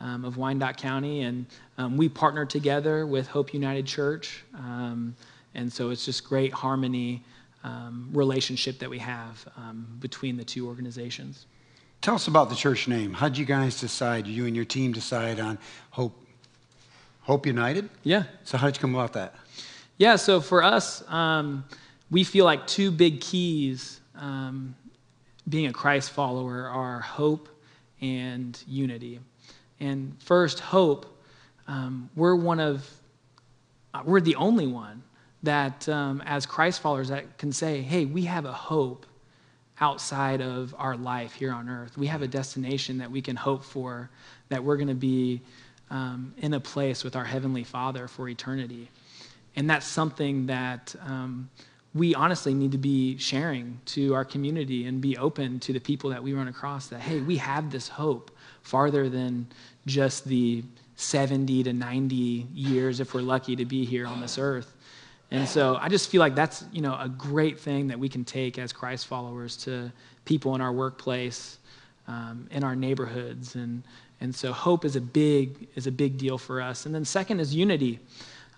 um, 0.00 0.24
of 0.24 0.36
Wyandotte 0.36 0.76
County, 0.76 1.22
and 1.22 1.46
um, 1.78 1.96
we 1.96 2.08
partner 2.08 2.44
together 2.44 3.06
with 3.06 3.28
Hope 3.28 3.52
United 3.52 3.86
Church. 3.86 4.44
Um, 4.54 5.14
and 5.54 5.72
so 5.72 5.90
it's 5.90 6.04
just 6.04 6.24
great 6.24 6.52
harmony 6.52 7.22
um, 7.64 8.08
relationship 8.12 8.78
that 8.78 8.90
we 8.90 8.98
have 8.98 9.46
um, 9.56 9.86
between 10.00 10.36
the 10.36 10.44
two 10.44 10.66
organizations. 10.66 11.46
Tell 12.00 12.14
us 12.14 12.28
about 12.28 12.48
the 12.48 12.54
church 12.56 12.88
name. 12.88 13.12
How'd 13.12 13.36
you 13.36 13.44
guys 13.44 13.78
decide, 13.78 14.26
you 14.26 14.46
and 14.46 14.56
your 14.56 14.64
team 14.64 14.92
decide 14.92 15.38
on 15.38 15.58
Hope, 15.90 16.26
Hope 17.22 17.46
United? 17.46 17.90
Yeah. 18.02 18.24
So 18.44 18.56
how'd 18.56 18.74
you 18.74 18.80
come 18.80 18.94
about 18.94 19.12
that? 19.12 19.34
Yeah, 19.98 20.16
so 20.16 20.40
for 20.40 20.62
us, 20.62 21.06
um, 21.10 21.64
we 22.10 22.24
feel 22.24 22.46
like 22.46 22.66
two 22.66 22.90
big 22.90 23.20
keys 23.20 24.00
um, 24.16 24.74
being 25.46 25.66
a 25.66 25.72
Christ 25.72 26.10
follower 26.10 26.66
are 26.68 27.00
hope 27.00 27.48
and 28.00 28.58
unity. 28.66 29.20
And 29.78 30.16
first, 30.22 30.60
hope. 30.60 31.18
Um, 31.68 32.08
we're 32.16 32.34
one 32.34 32.60
of, 32.60 32.88
uh, 33.92 34.02
we're 34.04 34.20
the 34.22 34.36
only 34.36 34.66
one 34.66 35.02
that, 35.42 35.88
um, 35.88 36.22
as 36.26 36.46
Christ 36.46 36.80
followers, 36.80 37.08
that 37.08 37.38
can 37.38 37.52
say, 37.52 37.80
hey, 37.80 38.04
we 38.04 38.24
have 38.24 38.44
a 38.44 38.52
hope 38.52 39.06
outside 39.80 40.42
of 40.42 40.74
our 40.78 40.96
life 40.96 41.32
here 41.32 41.52
on 41.52 41.68
earth. 41.68 41.96
We 41.96 42.06
have 42.08 42.22
a 42.22 42.28
destination 42.28 42.98
that 42.98 43.10
we 43.10 43.22
can 43.22 43.36
hope 43.36 43.64
for, 43.64 44.10
that 44.50 44.62
we're 44.62 44.76
going 44.76 44.88
to 44.88 44.94
be 44.94 45.40
um, 45.90 46.34
in 46.38 46.54
a 46.54 46.60
place 46.60 47.02
with 47.02 47.16
our 47.16 47.24
Heavenly 47.24 47.64
Father 47.64 48.06
for 48.06 48.28
eternity. 48.28 48.90
And 49.56 49.68
that's 49.68 49.86
something 49.86 50.46
that 50.46 50.94
um, 51.04 51.48
we 51.94 52.14
honestly 52.14 52.54
need 52.54 52.72
to 52.72 52.78
be 52.78 53.16
sharing 53.16 53.80
to 53.86 54.14
our 54.14 54.24
community 54.24 54.86
and 54.86 55.00
be 55.00 55.16
open 55.16 55.58
to 55.60 55.72
the 55.72 55.80
people 55.80 56.10
that 56.10 56.22
we 56.22 56.32
run 56.32 56.48
across 56.48 56.86
that, 56.88 57.00
hey, 57.00 57.20
we 57.20 57.36
have 57.38 57.70
this 57.70 57.88
hope 57.88 58.30
farther 58.62 59.08
than 59.08 59.46
just 59.86 60.26
the 60.26 60.62
70 60.96 61.64
to 61.64 61.72
90 61.72 62.14
years, 62.54 63.00
if 63.00 63.14
we're 63.14 63.22
lucky 63.22 63.56
to 63.56 63.64
be 63.64 63.84
here 63.84 64.06
on 64.06 64.20
this 64.20 64.38
earth. 64.38 64.74
And 65.32 65.48
so 65.48 65.76
I 65.76 65.88
just 65.88 66.10
feel 66.10 66.18
like 66.18 66.34
that's, 66.34 66.64
you 66.72 66.82
know, 66.82 66.96
a 66.98 67.08
great 67.08 67.60
thing 67.60 67.86
that 67.88 67.98
we 67.98 68.08
can 68.08 68.24
take 68.24 68.58
as 68.58 68.72
Christ 68.72 69.06
followers 69.06 69.56
to 69.58 69.92
people 70.24 70.56
in 70.56 70.60
our 70.60 70.72
workplace, 70.72 71.58
um, 72.08 72.48
in 72.50 72.64
our 72.64 72.74
neighborhoods. 72.74 73.54
And, 73.54 73.84
and 74.20 74.34
so 74.34 74.52
hope 74.52 74.84
is 74.84 74.96
a 74.96 75.00
big, 75.00 75.68
is 75.76 75.86
a 75.86 75.92
big 75.92 76.18
deal 76.18 76.36
for 76.36 76.60
us. 76.60 76.84
And 76.86 76.94
then 76.94 77.04
second 77.04 77.38
is 77.38 77.54
unity. 77.54 78.00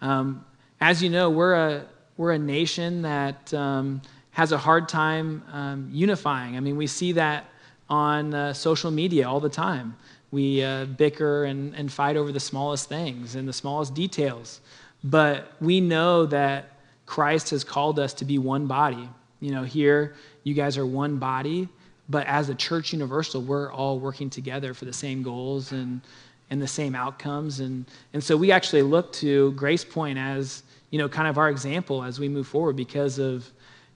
Um, 0.01 0.47
as 0.81 1.03
you 1.03 1.11
know, 1.11 1.29
we're 1.29 1.55
a, 1.55 1.85
we're 2.17 2.33
a 2.33 2.39
nation 2.39 3.03
that 3.03 3.53
um, 3.53 4.01
has 4.31 4.53
a 4.53 4.59
hard 4.59 4.89
time 4.89 5.43
um, 5.53 5.89
unifying. 5.93 6.57
I 6.57 6.61
mean, 6.61 6.77
we 6.77 6.87
see 6.87 7.13
that 7.13 7.45
on 7.91 8.33
uh, 8.33 8.55
social 8.55 8.91
media 8.91 9.29
all 9.29 9.41
the 9.41 9.51
time. 9.51 9.95
We 10.31 10.65
uh, 10.65 10.87
bicker 10.87 11.45
and, 11.45 11.75
and 11.75 11.93
fight 11.93 12.17
over 12.17 12.33
the 12.33 12.41
smallest 12.41 12.89
things 12.89 13.35
and 13.35 13.47
the 13.47 13.53
smallest 13.53 13.95
details. 13.95 14.63
But 15.05 15.53
we 15.61 15.81
know 15.81 16.27
that 16.27 16.71
Christ 17.07 17.51
has 17.51 17.65
called 17.65 17.99
us 17.99 18.15
to 18.15 18.25
be 18.25 18.38
one 18.38 18.67
body. 18.67 19.09
You 19.41 19.51
know, 19.51 19.65
here, 19.65 20.15
you 20.45 20.55
guys 20.55 20.79
are 20.79 20.87
one 20.87 21.17
body, 21.19 21.69
but 22.09 22.27
as 22.27 22.49
a 22.49 22.55
church 22.55 22.93
universal, 22.93 23.43
we're 23.43 23.73
all 23.73 23.99
working 23.99 24.31
together 24.31 24.75
for 24.75 24.85
the 24.85 24.93
same 24.93 25.23
goals 25.23 25.73
and, 25.73 26.01
and 26.51 26.62
the 26.62 26.69
same 26.69 26.95
outcomes. 26.95 27.61
And, 27.61 27.85
and 28.12 28.23
so 28.23 28.37
we 28.37 28.53
actually 28.53 28.83
look 28.83 29.12
to 29.15 29.53
Grace 29.53 29.85
Point 29.85 30.19
as, 30.19 30.62
you 30.91 30.99
know, 30.99 31.09
kind 31.09 31.29
of 31.29 31.38
our 31.38 31.51
example 31.51 32.05
as 32.05 32.21
we 32.21 32.29
move 32.29 32.47
forward 32.47 32.77
because 32.77 33.19
of 33.19 33.51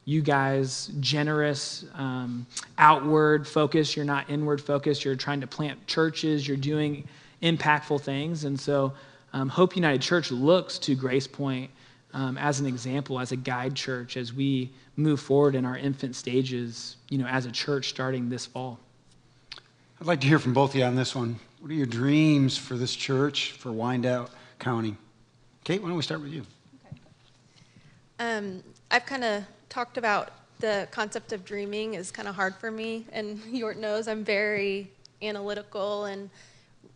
you 0.06 0.22
guys 0.22 0.90
generous 1.00 1.84
um, 1.94 2.46
outward 2.78 3.46
focus 3.46 3.96
you're 3.96 4.04
not 4.04 4.30
inward 4.30 4.60
focused 4.60 5.04
you're 5.04 5.16
trying 5.16 5.40
to 5.40 5.48
plant 5.48 5.84
churches 5.88 6.46
you're 6.46 6.56
doing 6.56 7.06
impactful 7.42 8.00
things 8.00 8.44
and 8.44 8.58
so 8.58 8.92
um, 9.36 9.50
Hope 9.50 9.76
United 9.76 10.00
Church 10.00 10.30
looks 10.30 10.78
to 10.78 10.94
Grace 10.94 11.26
Point 11.26 11.70
um, 12.14 12.38
as 12.38 12.58
an 12.58 12.64
example, 12.64 13.20
as 13.20 13.32
a 13.32 13.36
guide 13.36 13.74
church, 13.74 14.16
as 14.16 14.32
we 14.32 14.70
move 14.96 15.20
forward 15.20 15.54
in 15.54 15.66
our 15.66 15.76
infant 15.76 16.16
stages, 16.16 16.96
you 17.10 17.18
know, 17.18 17.26
as 17.26 17.44
a 17.44 17.52
church 17.52 17.90
starting 17.90 18.30
this 18.30 18.46
fall. 18.46 18.78
I'd 20.00 20.06
like 20.06 20.22
to 20.22 20.26
hear 20.26 20.38
from 20.38 20.54
both 20.54 20.70
of 20.70 20.76
you 20.76 20.84
on 20.84 20.96
this 20.96 21.14
one. 21.14 21.38
What 21.60 21.70
are 21.70 21.74
your 21.74 21.84
dreams 21.84 22.56
for 22.56 22.78
this 22.78 22.96
church, 22.96 23.52
for 23.52 23.70
Wyandotte 23.72 24.30
County? 24.58 24.96
Kate, 25.64 25.82
why 25.82 25.88
don't 25.88 25.98
we 25.98 26.02
start 26.02 26.22
with 26.22 26.32
you? 26.32 26.42
Okay. 26.86 26.98
Um, 28.20 28.62
I've 28.90 29.04
kind 29.04 29.22
of 29.22 29.44
talked 29.68 29.98
about 29.98 30.30
the 30.60 30.88
concept 30.90 31.34
of 31.34 31.44
dreaming 31.44 31.92
is 31.92 32.10
kind 32.10 32.26
of 32.26 32.34
hard 32.34 32.54
for 32.54 32.70
me, 32.70 33.04
and 33.12 33.38
Yort 33.52 33.76
knows 33.76 34.08
I'm 34.08 34.24
very 34.24 34.90
analytical, 35.20 36.06
and 36.06 36.30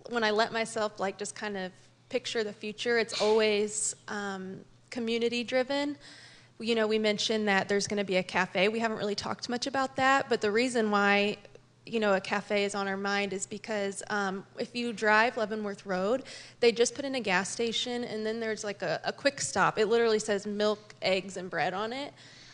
when 0.09 0.24
I 0.24 0.31
let 0.31 0.55
myself 0.55 0.98
like 0.98 1.18
just 1.18 1.35
kind 1.35 1.59
of 1.59 1.70
picture 2.11 2.44
the 2.44 2.53
future, 2.53 2.99
it's 2.99 3.23
always 3.23 3.96
um, 4.09 4.61
community 4.90 5.42
driven. 5.42 5.96
You 6.59 6.75
know, 6.75 6.87
we 6.87 6.99
mentioned 6.99 7.49
that 7.49 7.68
there's 7.68 7.87
going 7.87 7.99
to 7.99 8.05
be 8.05 8.16
a 8.16 8.23
cafe. 8.23 8.68
We 8.68 8.81
haven't 8.81 8.99
really 8.99 9.14
talked 9.14 9.49
much 9.49 9.66
about 9.66 9.96
that, 9.96 10.29
but 10.29 10.42
the 10.42 10.51
reason 10.51 10.90
why 10.90 11.38
you 11.87 11.99
know, 11.99 12.14
a 12.14 12.20
cafe 12.20 12.64
is 12.64 12.75
on 12.75 12.87
our 12.87 12.96
mind 12.96 13.33
is 13.33 13.46
because 13.46 14.03
um, 14.11 14.44
if 14.59 14.77
you 14.77 14.92
drive 14.92 15.37
Leavenworth 15.37 15.85
Road, 15.87 16.23
they 16.61 16.70
just 16.70 16.94
put 16.94 17.05
in 17.05 17.14
a 17.16 17.20
gas 17.20 17.49
station 17.51 18.05
and 18.05 18.25
then 18.25 18.38
there's 18.38 18.62
like 18.62 18.83
a, 18.83 19.01
a 19.05 19.12
quick 19.12 19.40
stop. 19.40 19.79
It 19.79 19.87
literally 19.87 20.18
says 20.18 20.46
milk, 20.46 20.94
eggs, 21.03 21.37
and 21.37 21.51
bread 21.51 21.75
on 21.75 21.92
it. 21.92 22.12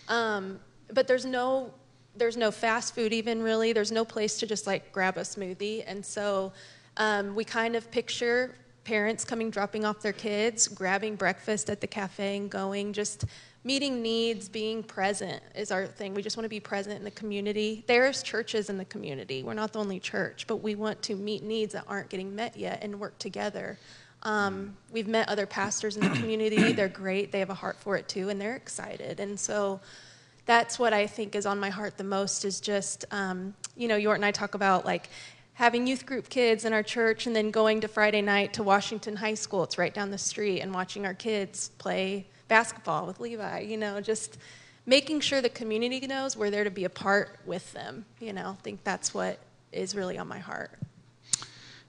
Um, 0.08 0.60
but 0.92 1.06
there's 1.06 1.26
no 1.26 1.72
there's 2.14 2.36
no 2.36 2.50
fast 2.50 2.94
food 2.94 3.12
even 3.12 3.42
really. 3.42 3.74
There's 3.74 3.92
no 3.92 4.04
place 4.04 4.38
to 4.38 4.46
just 4.46 4.66
like 4.66 4.90
grab 4.90 5.18
a 5.18 5.20
smoothie. 5.20 5.84
And 5.86 6.04
so 6.04 6.52
um, 6.96 7.34
we 7.34 7.44
kind 7.44 7.76
of 7.76 7.90
picture 7.90 8.54
parents 8.86 9.24
coming, 9.24 9.50
dropping 9.50 9.84
off 9.84 10.00
their 10.00 10.12
kids, 10.12 10.68
grabbing 10.68 11.16
breakfast 11.16 11.68
at 11.68 11.80
the 11.80 11.86
cafe 11.88 12.36
and 12.36 12.48
going, 12.48 12.92
just 12.92 13.24
meeting 13.64 14.00
needs, 14.00 14.48
being 14.48 14.80
present 14.80 15.42
is 15.56 15.72
our 15.72 15.86
thing. 15.86 16.14
We 16.14 16.22
just 16.22 16.36
want 16.36 16.44
to 16.44 16.48
be 16.48 16.60
present 16.60 16.96
in 16.96 17.02
the 17.02 17.10
community. 17.10 17.82
There's 17.88 18.22
churches 18.22 18.70
in 18.70 18.78
the 18.78 18.84
community. 18.84 19.42
We're 19.42 19.54
not 19.54 19.72
the 19.72 19.80
only 19.80 19.98
church, 19.98 20.46
but 20.46 20.58
we 20.58 20.76
want 20.76 21.02
to 21.02 21.16
meet 21.16 21.42
needs 21.42 21.72
that 21.72 21.82
aren't 21.88 22.08
getting 22.10 22.32
met 22.32 22.56
yet 22.56 22.78
and 22.80 23.00
work 23.00 23.18
together. 23.18 23.76
Um, 24.22 24.76
we've 24.92 25.08
met 25.08 25.28
other 25.28 25.46
pastors 25.46 25.96
in 25.96 26.08
the 26.08 26.16
community. 26.20 26.72
They're 26.72 26.88
great. 26.88 27.32
They 27.32 27.40
have 27.40 27.50
a 27.50 27.54
heart 27.54 27.78
for 27.80 27.96
it 27.96 28.06
too, 28.06 28.28
and 28.28 28.40
they're 28.40 28.54
excited. 28.54 29.18
And 29.18 29.38
so 29.38 29.80
that's 30.46 30.78
what 30.78 30.92
I 30.92 31.08
think 31.08 31.34
is 31.34 31.44
on 31.44 31.58
my 31.58 31.70
heart 31.70 31.98
the 31.98 32.04
most 32.04 32.44
is 32.44 32.60
just, 32.60 33.04
um, 33.10 33.52
you 33.76 33.88
know, 33.88 33.96
Yort 33.96 34.14
and 34.14 34.24
I 34.24 34.30
talk 34.30 34.54
about 34.54 34.86
like 34.86 35.10
having 35.56 35.86
youth 35.86 36.04
group 36.04 36.28
kids 36.28 36.66
in 36.66 36.72
our 36.74 36.82
church 36.82 37.26
and 37.26 37.34
then 37.34 37.50
going 37.50 37.80
to 37.80 37.88
Friday 37.88 38.20
night 38.20 38.52
to 38.52 38.62
Washington 38.62 39.16
High 39.16 39.34
School. 39.34 39.64
It's 39.64 39.78
right 39.78 39.92
down 39.92 40.10
the 40.10 40.18
street 40.18 40.60
and 40.60 40.72
watching 40.72 41.06
our 41.06 41.14
kids 41.14 41.70
play 41.78 42.26
basketball 42.46 43.06
with 43.06 43.20
Levi, 43.20 43.60
you 43.60 43.78
know, 43.78 44.02
just 44.02 44.36
making 44.84 45.20
sure 45.20 45.40
the 45.40 45.48
community 45.48 46.06
knows 46.06 46.36
we're 46.36 46.50
there 46.50 46.62
to 46.62 46.70
be 46.70 46.84
a 46.84 46.90
part 46.90 47.38
with 47.46 47.72
them. 47.72 48.04
You 48.20 48.34
know, 48.34 48.50
I 48.50 48.62
think 48.62 48.84
that's 48.84 49.14
what 49.14 49.38
is 49.72 49.94
really 49.94 50.18
on 50.18 50.28
my 50.28 50.38
heart. 50.38 50.72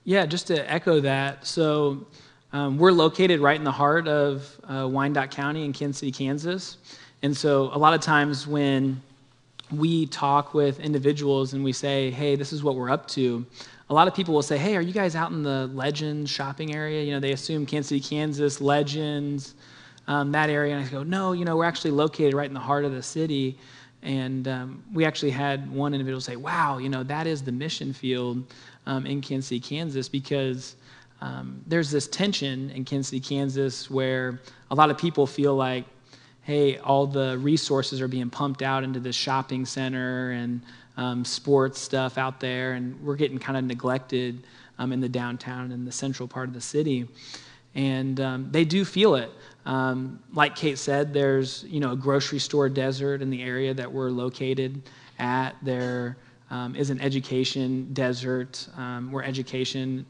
Yeah, 0.06 0.25
just 0.25 0.47
to 0.47 0.71
echo 0.71 1.01
that. 1.01 1.45
So 1.45 2.08
um, 2.53 2.77
we're 2.77 2.93
located 2.93 3.41
right 3.41 3.58
in 3.58 3.65
the 3.65 3.71
heart 3.71 4.08
of 4.08 4.49
uh, 4.63 4.88
Wyandotte 4.89 5.32
County 5.32 5.65
in 5.65 5.73
Kansas 5.73 5.99
City, 5.99 6.13
Kansas. 6.13 6.77
And 7.21 7.36
so 7.36 7.69
a 7.73 7.77
lot 7.77 7.93
of 7.93 7.99
times 7.99 8.47
when 8.47 9.01
we 9.71 10.06
talk 10.08 10.53
with 10.53 10.80
individuals 10.80 11.53
and 11.53 11.63
we 11.63 11.73
say, 11.73 12.10
hey, 12.12 12.36
this 12.36 12.53
is 12.53 12.63
what 12.63 12.75
we're 12.75 12.89
up 12.89 13.08
to, 13.10 13.45
a 13.89 13.93
lot 13.93 14.08
of 14.08 14.13
people 14.13 14.34
will 14.34 14.41
say, 14.41 14.58
hey, 14.58 14.75
are 14.75 14.82
you 14.82 14.93
guys 14.93 15.15
out 15.15 15.32
in 15.32 15.43
the 15.43 15.67
Legends 15.67 16.30
shopping 16.30 16.75
area? 16.75 17.03
You 17.03 17.13
know, 17.13 17.19
they 17.19 17.32
assume 17.32 17.65
Kansas 17.65 17.89
City, 17.89 18.01
Kansas, 18.01 18.60
Legends, 18.60 19.56
um, 20.08 20.32
that 20.34 20.49
area. 20.49 20.75
And 20.75 20.86
I 20.86 20.89
go, 20.89 21.03
no, 21.03 21.32
you 21.32 21.45
know, 21.45 21.56
we're 21.56 21.65
actually 21.65 21.91
located 21.91 22.34
right 22.34 22.47
in 22.47 22.53
the 22.53 22.60
heart 22.60 22.84
of 22.84 22.91
the 22.91 23.03
city. 23.03 23.58
And 24.03 24.47
um, 24.47 24.84
we 24.93 25.06
actually 25.06 25.32
had 25.32 25.71
one 25.71 25.93
individual 25.93 26.21
say, 26.21 26.36
wow, 26.36 26.77
you 26.77 26.89
know, 26.89 27.03
that 27.03 27.27
is 27.27 27.41
the 27.41 27.51
mission 27.51 27.93
field 27.93 28.43
um, 28.86 29.06
in 29.06 29.21
Kansas 29.21 29.47
City, 29.47 29.60
Kansas, 29.60 30.10
because 30.10 30.75
um, 31.21 31.62
there's 31.65 31.89
this 31.89 32.08
tension 32.08 32.69
in 32.71 32.84
Kansas 32.86 33.10
City, 33.10 33.21
Kansas, 33.21 33.89
where 33.89 34.39
a 34.69 34.75
lot 34.75 34.89
of 34.89 34.97
people 34.97 35.25
feel 35.25 35.56
like, 35.56 35.86
hey, 36.47 36.77
all 36.77 37.05
the 37.05 37.38
resources 37.39 37.99
are 37.99 38.07
being 38.07 38.29
pumped 38.29 38.62
out 38.62 38.81
into 38.81 39.01
the 39.01 39.12
shopping 39.12 39.65
center 39.65 40.31
and 40.31 40.62
um, 40.95 41.25
sports 41.25 41.77
stuff 41.77 42.17
out 42.17 42.39
there, 42.39 42.71
and 42.71 42.97
we're 43.03 43.17
getting 43.17 43.38
kind 43.38 43.57
of 43.57 43.65
neglected 43.65 44.45
um, 44.79 44.93
in 44.93 45.01
the 45.01 45.10
downtown 45.10 45.73
and 45.73 45.86
the 45.86 45.91
central 45.91 46.25
part 46.25 46.47
of 46.47 46.53
the 46.53 46.62
city. 46.62 47.05
And 47.75 48.21
um, 48.21 48.47
they 48.49 48.63
do 48.63 48.86
feel 48.86 49.15
it. 49.15 49.29
Um, 49.65 50.23
like 50.31 50.55
Kate 50.55 50.77
said, 50.77 51.13
there's 51.13 51.65
you 51.65 51.81
know 51.81 51.91
a 51.91 51.97
grocery 51.97 52.39
store 52.39 52.69
desert 52.69 53.21
in 53.21 53.29
the 53.29 53.43
area 53.43 53.73
that 53.73 53.91
we're 53.91 54.10
located 54.10 54.81
at. 55.19 55.53
There 55.62 56.15
um, 56.49 56.77
is 56.77 56.91
an 56.91 57.01
education 57.01 57.89
desert 57.91 58.69
um, 58.77 59.12
where 59.12 59.25
education 59.25 60.05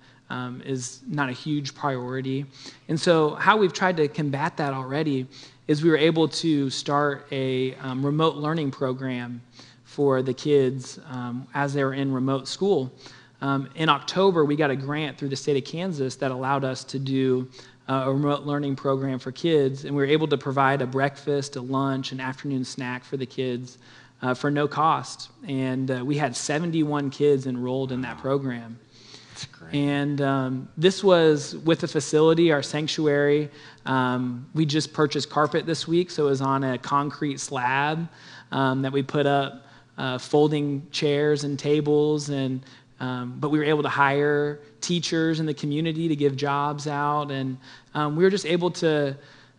is 0.65 1.01
not 1.07 1.29
a 1.29 1.33
huge 1.33 1.73
priority. 1.73 2.45
And 2.89 2.99
so, 2.99 3.33
how 3.33 3.57
we've 3.57 3.73
tried 3.73 3.97
to 3.97 4.07
combat 4.07 4.55
that 4.57 4.75
already 4.75 5.25
is 5.67 5.83
we 5.83 5.89
were 5.89 5.97
able 5.97 6.27
to 6.27 6.69
start 6.69 7.27
a 7.31 7.75
um, 7.75 8.05
remote 8.05 8.35
learning 8.35 8.71
program 8.71 9.41
for 9.83 10.21
the 10.21 10.33
kids 10.33 10.99
um, 11.09 11.47
as 11.53 11.73
they 11.73 11.83
were 11.83 11.93
in 11.93 12.11
remote 12.11 12.47
school. 12.47 12.91
um, 13.41 13.69
in 13.75 13.89
October, 13.89 14.45
we 14.45 14.55
got 14.55 14.71
a 14.71 14.75
grant 14.75 15.17
through 15.17 15.29
the 15.29 15.35
state 15.35 15.57
of 15.57 15.63
Kansas 15.63 16.15
that 16.15 16.31
allowed 16.31 16.63
us 16.63 16.83
to 16.83 16.99
do 16.99 17.49
uh, 17.89 18.03
a 18.05 18.13
remote 18.13 18.43
learning 18.43 18.75
program 18.75 19.19
for 19.19 19.31
kids, 19.31 19.85
and 19.85 19.95
we 19.95 20.01
were 20.01 20.07
able 20.07 20.27
to 20.27 20.37
provide 20.37 20.81
a 20.81 20.87
breakfast, 20.87 21.55
a 21.55 21.61
lunch, 21.61 22.11
an 22.11 22.19
afternoon 22.19 22.65
snack 22.65 23.03
for 23.03 23.17
the 23.17 23.25
kids 23.25 23.77
uh, 24.21 24.33
for 24.33 24.51
no 24.51 24.67
cost. 24.67 25.29
And 25.47 25.89
uh, 25.89 26.03
we 26.03 26.17
had 26.17 26.35
71 26.35 27.09
kids 27.11 27.47
enrolled 27.47 27.91
in 27.91 28.01
that 28.01 28.17
program. 28.17 28.79
And 29.73 30.21
um, 30.21 30.69
this 30.77 31.03
was 31.03 31.55
with 31.57 31.79
the 31.81 31.87
facility, 31.87 32.51
our 32.51 32.63
sanctuary. 32.63 33.49
Um, 33.85 34.49
we 34.53 34.65
just 34.65 34.93
purchased 34.93 35.29
carpet 35.29 35.65
this 35.65 35.87
week, 35.87 36.09
so 36.09 36.25
it 36.25 36.29
was 36.29 36.41
on 36.41 36.63
a 36.63 36.77
concrete 36.77 37.39
slab 37.39 38.07
um, 38.51 38.81
that 38.81 38.91
we 38.91 39.03
put 39.03 39.25
up 39.25 39.65
uh, 39.97 40.17
folding 40.17 40.87
chairs 40.91 41.43
and 41.43 41.57
tables 41.57 42.29
and 42.29 42.63
um, 42.99 43.35
but 43.39 43.49
we 43.49 43.59
were 43.59 43.65
able 43.65 43.83
to 43.83 43.89
hire 43.89 44.59
teachers 44.81 45.39
in 45.39 45.45
the 45.45 45.53
community 45.53 46.07
to 46.07 46.15
give 46.15 46.35
jobs 46.35 46.87
out, 46.87 47.31
and 47.31 47.57
um, 47.93 48.15
we 48.15 48.23
were 48.23 48.29
just 48.29 48.45
able 48.45 48.71
to 48.71 49.15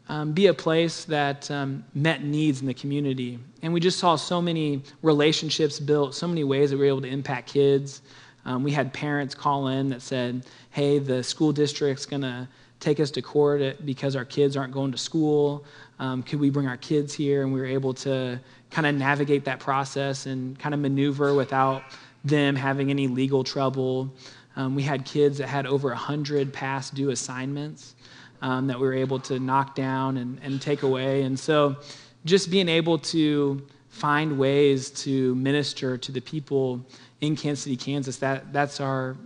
um, 0.09 0.33
be 0.33 0.47
a 0.47 0.55
place 0.55 1.05
that 1.05 1.51
um, 1.51 1.85
met 1.95 2.25
needs 2.25 2.61
in 2.61 2.67
the 2.67 2.75
community. 2.75 3.39
And 3.63 3.73
we 3.73 3.81
just 3.81 3.99
saw 3.99 4.17
so 4.17 4.41
many 4.41 4.83
relationships 5.03 5.79
built, 5.79 6.15
so 6.15 6.27
many 6.27 6.45
ways 6.45 6.71
that 6.71 6.77
we 6.77 6.85
were 6.85 6.89
able 6.89 7.03
to 7.03 7.09
impact 7.09 7.53
kids. 7.53 8.03
Um, 8.49 8.63
we 8.63 8.73
had 8.73 8.95
parents 8.95 9.35
call 9.35 9.69
in 9.69 9.91
that 9.91 10.01
said, 10.01 10.47
"Hey, 10.71 10.99
the 10.99 11.23
school 11.23 11.53
district's 11.53 12.07
going 12.07 12.23
to 12.23 12.49
take 12.81 12.99
us 12.99 13.11
to 13.11 13.21
court 13.21 13.85
because 13.85 14.17
our 14.17 14.25
kids 14.25 14.57
aren't 14.57 14.73
going 14.73 14.91
to 14.91 14.97
school. 14.97 15.67
Um, 15.99 16.23
could 16.23 16.41
we 16.41 16.49
bring 16.49 16.67
our 16.67 16.79
kids 16.79 17.13
here?" 17.13 17.43
And 17.43 17.53
we 17.53 17.61
were 17.61 17.67
able 17.67 17.93
to 17.95 18.41
kind 18.71 18.87
of 18.87 18.95
navigate 18.95 19.45
that 19.45 19.61
process 19.61 20.25
and 20.25 20.59
kind 20.59 20.75
of 20.75 20.81
maneuver 20.81 21.35
without 21.35 21.83
them 22.25 22.57
having 22.57 22.89
any 22.89 23.07
legal 23.07 23.45
trouble. 23.45 24.11
Um, 24.57 24.75
we 24.75 24.83
had 24.83 25.05
kids 25.05 25.37
that 25.39 25.49
had 25.49 25.67
over 25.67 25.89
100 25.89 26.51
past 26.51 26.95
due 26.95 27.11
assignments 27.11 27.97
um, 28.41 28.67
that 28.69 28.81
we 28.81 28.87
were 28.87 28.95
able 28.95 29.21
to 29.21 29.39
knock 29.39 29.75
down 29.75 30.17
and, 30.17 30.41
and 30.43 30.61
take 30.61 30.83
away. 30.85 31.23
And 31.23 31.39
so 31.39 31.77
just 32.25 32.51
being 32.51 32.69
able 32.69 32.99
to 32.99 33.63
find 33.91 34.39
ways 34.39 34.91
to 34.91 35.35
minister 35.35 35.99
to 35.99 36.13
the 36.13 36.21
people 36.21 36.81
in 37.21 37.37
Kansas 37.37 37.65
City, 37.65 37.77
Kansas, 37.77 38.17
that, 38.19 38.53
that's 38.53 38.81
our 38.81 39.17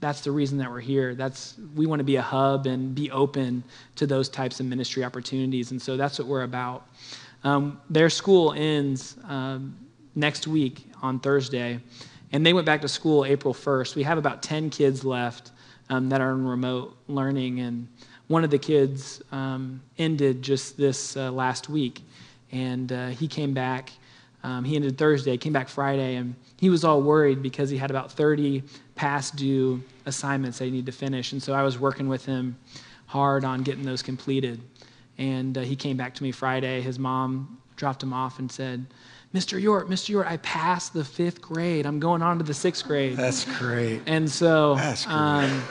that's 0.00 0.22
the 0.22 0.32
reason 0.32 0.58
that 0.58 0.68
we're 0.68 0.80
here. 0.80 1.14
That's 1.14 1.54
we 1.76 1.86
want 1.86 2.00
to 2.00 2.04
be 2.04 2.16
a 2.16 2.22
hub 2.22 2.66
and 2.66 2.92
be 2.92 3.12
open 3.12 3.62
to 3.94 4.04
those 4.04 4.28
types 4.28 4.58
of 4.58 4.66
ministry 4.66 5.04
opportunities, 5.04 5.70
and 5.70 5.80
so 5.80 5.96
that's 5.96 6.18
what 6.18 6.26
we're 6.26 6.42
about. 6.42 6.88
Um, 7.44 7.80
their 7.88 8.10
school 8.10 8.52
ends 8.52 9.16
um, 9.28 9.76
next 10.16 10.48
week 10.48 10.86
on 11.02 11.20
Thursday, 11.20 11.78
and 12.32 12.44
they 12.44 12.52
went 12.52 12.66
back 12.66 12.80
to 12.80 12.88
school 12.88 13.24
April 13.24 13.52
1st. 13.52 13.94
We 13.94 14.02
have 14.04 14.18
about 14.18 14.42
10 14.42 14.70
kids 14.70 15.04
left 15.04 15.52
um, 15.90 16.08
that 16.08 16.20
are 16.20 16.32
in 16.32 16.46
remote 16.46 16.96
learning. 17.08 17.60
And 17.60 17.88
one 18.28 18.44
of 18.44 18.50
the 18.50 18.58
kids 18.58 19.22
um, 19.30 19.82
ended 19.98 20.42
just 20.42 20.76
this 20.76 21.16
uh, 21.16 21.30
last 21.30 21.68
week. 21.68 22.02
And 22.50 22.90
uh, 22.90 23.08
he 23.08 23.28
came 23.28 23.52
back. 23.52 23.92
Um, 24.44 24.64
he 24.64 24.76
ended 24.76 24.98
Thursday, 24.98 25.36
came 25.36 25.52
back 25.52 25.68
Friday, 25.68 26.16
and 26.16 26.34
he 26.58 26.68
was 26.68 26.84
all 26.84 27.00
worried 27.00 27.42
because 27.42 27.70
he 27.70 27.76
had 27.76 27.90
about 27.90 28.10
30 28.12 28.62
past 28.94 29.36
due 29.36 29.82
assignments 30.06 30.58
that 30.58 30.64
he 30.64 30.70
needed 30.70 30.86
to 30.86 30.92
finish. 30.92 31.32
And 31.32 31.42
so 31.42 31.52
I 31.52 31.62
was 31.62 31.78
working 31.78 32.08
with 32.08 32.24
him 32.24 32.56
hard 33.06 33.44
on 33.44 33.62
getting 33.62 33.84
those 33.84 34.02
completed. 34.02 34.60
And 35.18 35.56
uh, 35.56 35.60
he 35.60 35.76
came 35.76 35.96
back 35.96 36.14
to 36.14 36.22
me 36.22 36.32
Friday. 36.32 36.80
His 36.80 36.98
mom 36.98 37.58
dropped 37.76 38.02
him 38.02 38.12
off 38.12 38.38
and 38.38 38.50
said, 38.50 38.86
Mr. 39.34 39.60
York, 39.60 39.88
Mr. 39.88 40.10
York, 40.10 40.26
I 40.26 40.36
passed 40.38 40.92
the 40.92 41.04
fifth 41.04 41.40
grade. 41.40 41.86
I'm 41.86 41.98
going 41.98 42.20
on 42.20 42.36
to 42.38 42.44
the 42.44 42.52
sixth 42.52 42.86
grade. 42.86 43.16
That's 43.16 43.44
great. 43.58 44.02
And 44.06 44.30
so, 44.30 44.74
great. 44.74 45.08
Um, 45.08 45.62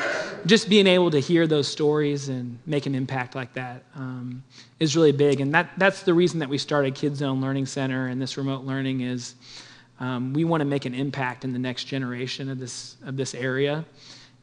just 0.47 0.67
being 0.67 0.88
able 0.88 1.12
to 1.12 1.19
hear 1.19 1.45
those 1.45 1.67
stories 1.67 2.30
and 2.30 2.58
make 2.65 2.88
an 2.88 2.95
impact 2.95 3.36
like 3.36 3.54
that 3.54 3.84
um, 3.95 4.43
is 4.80 4.95
really 4.95 5.12
big. 5.12 5.41
And 5.41 5.54
that, 5.54 5.69
that's 5.78 6.02
the 6.02 6.13
reason 6.13 6.39
that 6.39 6.50
we 6.50 6.58
started 6.58 6.95
Kids 6.95 7.19
Zone 7.19 7.39
Learning 7.39 7.67
Center 7.67 8.08
and 8.08 8.19
this 8.19 8.36
remote 8.36 8.63
learning 8.63 9.02
is 9.02 9.36
um, 10.00 10.34
we 10.34 10.43
want 10.43 10.62
to 10.62 10.65
make 10.65 10.86
an 10.86 10.95
impact 10.95 11.43
in 11.45 11.54
the 11.54 11.60
next 11.60 11.84
generation 11.84 12.50
of 12.50 12.58
this 12.58 12.97
of 13.06 13.15
this 13.15 13.36
area. 13.36 13.86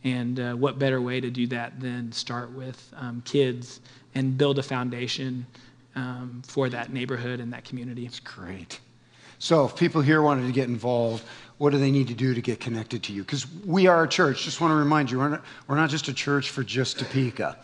And 0.05 0.39
uh, 0.39 0.55
what 0.55 0.79
better 0.79 1.01
way 1.01 1.21
to 1.21 1.29
do 1.29 1.49
that 1.49 1.81
than 1.81 2.13
start 2.13 2.53
with 2.53 2.93
um, 2.97 3.21
kids 3.25 3.81
and 4.15 4.39
build 4.39 4.61
a 4.61 4.63
foundation 4.63 5.45
um, 5.97 6.43
for 6.47 6.69
that 6.69 6.93
neighborhood 6.93 7.41
and 7.41 7.53
that 7.53 7.65
community? 7.65 8.07
It's 8.07 8.21
great. 8.21 8.79
So, 9.39 9.65
if 9.65 9.77
people 9.77 10.01
here 10.01 10.21
wanted 10.21 10.47
to 10.47 10.53
get 10.53 10.69
involved, 10.69 11.25
what 11.59 11.71
do 11.71 11.79
they 11.79 11.91
need 11.91 12.09
to 12.09 12.15
do 12.15 12.35
to 12.35 12.41
get 12.41 12.61
connected 12.61 13.03
to 13.05 13.13
you? 13.13 13.23
Because 13.23 13.47
we 13.65 13.87
are 13.87 14.05
a 14.05 14.09
church. 14.09 14.45
Just 14.45 14.61
want 14.61 14.73
to 14.73 14.77
remind 14.77 15.11
you, 15.11 15.19
we're 15.19 15.29
not, 15.29 15.45
we're 15.67 15.77
not 15.77 15.91
just 15.91 16.09
a 16.09 16.13
church 16.13 16.51
for 16.51 16.63
just 16.63 16.99
Topeka. 16.99 17.57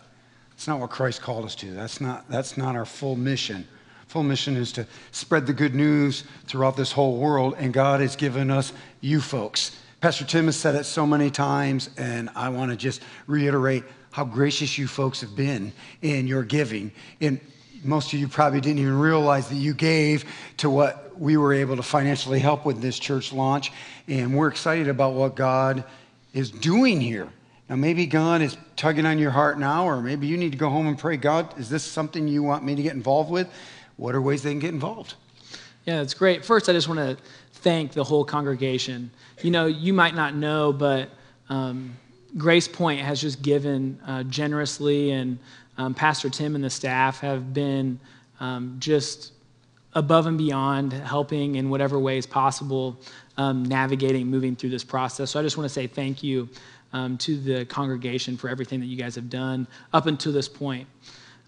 It's 0.53 0.67
not 0.67 0.79
what 0.79 0.89
Christ 0.89 1.21
called 1.21 1.45
us 1.45 1.55
to. 1.55 1.71
That's 1.71 1.99
not, 1.99 2.29
that's 2.29 2.57
not 2.57 2.75
our 2.75 2.85
full 2.85 3.15
mission. 3.15 3.67
Full 4.07 4.23
mission 4.23 4.55
is 4.55 4.71
to 4.73 4.85
spread 5.11 5.47
the 5.47 5.53
good 5.53 5.75
news 5.75 6.23
throughout 6.45 6.77
this 6.77 6.91
whole 6.91 7.17
world, 7.17 7.55
and 7.57 7.73
God 7.73 7.99
has 7.99 8.15
given 8.15 8.51
us 8.51 8.71
you 9.01 9.19
folks. 9.19 9.77
Pastor 9.99 10.23
Tim 10.23 10.45
has 10.45 10.55
said 10.55 10.75
it 10.75 10.83
so 10.85 11.05
many 11.05 11.29
times, 11.29 11.89
and 11.97 12.29
I 12.35 12.49
want 12.49 12.71
to 12.71 12.77
just 12.77 13.01
reiterate 13.27 13.83
how 14.11 14.23
gracious 14.23 14.77
you 14.77 14.87
folks 14.87 15.19
have 15.21 15.35
been 15.35 15.73
in 16.01 16.27
your 16.27 16.43
giving. 16.43 16.91
And 17.19 17.39
most 17.83 18.13
of 18.13 18.19
you 18.19 18.27
probably 18.27 18.61
didn't 18.61 18.79
even 18.79 18.97
realize 18.97 19.49
that 19.49 19.55
you 19.55 19.73
gave 19.73 20.23
to 20.57 20.69
what 20.69 21.04
we 21.17 21.37
were 21.37 21.53
able 21.53 21.75
to 21.75 21.83
financially 21.83 22.39
help 22.39 22.65
with 22.65 22.81
this 22.81 22.99
church 22.99 23.33
launch, 23.33 23.71
and 24.07 24.35
we're 24.35 24.47
excited 24.47 24.87
about 24.87 25.13
what 25.13 25.35
God 25.35 25.83
is 26.33 26.51
doing 26.51 26.99
here. 26.99 27.29
Now, 27.69 27.75
maybe 27.75 28.05
God 28.05 28.41
is 28.41 28.57
tugging 28.75 29.05
on 29.05 29.17
your 29.17 29.31
heart 29.31 29.57
now, 29.57 29.85
or 29.85 30.01
maybe 30.01 30.27
you 30.27 30.37
need 30.37 30.51
to 30.51 30.57
go 30.57 30.69
home 30.69 30.87
and 30.87 30.97
pray, 30.97 31.17
God, 31.17 31.57
is 31.59 31.69
this 31.69 31.83
something 31.83 32.27
you 32.27 32.43
want 32.43 32.63
me 32.63 32.75
to 32.75 32.81
get 32.81 32.93
involved 32.93 33.31
with? 33.31 33.47
What 33.97 34.13
are 34.13 34.21
ways 34.21 34.43
they 34.43 34.51
can 34.51 34.59
get 34.59 34.73
involved? 34.73 35.15
Yeah, 35.85 36.01
it's 36.01 36.13
great. 36.13 36.45
First, 36.45 36.69
I 36.69 36.73
just 36.73 36.87
want 36.87 36.99
to 36.99 37.17
thank 37.53 37.93
the 37.93 38.03
whole 38.03 38.23
congregation. 38.25 39.09
You 39.41 39.51
know, 39.51 39.65
you 39.65 39.93
might 39.93 40.13
not 40.13 40.35
know, 40.35 40.71
but 40.73 41.09
um, 41.49 41.95
Grace 42.37 42.67
Point 42.67 43.01
has 43.01 43.21
just 43.21 43.41
given 43.41 43.99
uh, 44.05 44.23
generously, 44.23 45.11
and 45.11 45.39
um, 45.77 45.93
Pastor 45.93 46.29
Tim 46.29 46.55
and 46.55 46.63
the 46.63 46.69
staff 46.69 47.19
have 47.21 47.53
been 47.53 47.99
um, 48.39 48.75
just 48.79 49.31
above 49.95 50.27
and 50.27 50.37
beyond 50.37 50.93
helping 50.93 51.55
in 51.55 51.69
whatever 51.69 51.97
ways 51.97 52.25
possible, 52.25 52.99
um, 53.37 53.63
navigating, 53.63 54.27
moving 54.27 54.55
through 54.55 54.69
this 54.69 54.83
process. 54.83 55.31
So 55.31 55.39
I 55.39 55.43
just 55.43 55.57
want 55.57 55.65
to 55.65 55.73
say 55.73 55.87
thank 55.87 56.21
you 56.21 56.49
um, 56.93 57.17
to 57.19 57.37
the 57.37 57.65
congregation 57.65 58.37
for 58.37 58.49
everything 58.49 58.79
that 58.81 58.85
you 58.85 58.97
guys 58.97 59.15
have 59.15 59.29
done 59.29 59.67
up 59.93 60.05
until 60.05 60.31
this 60.31 60.47
point. 60.47 60.87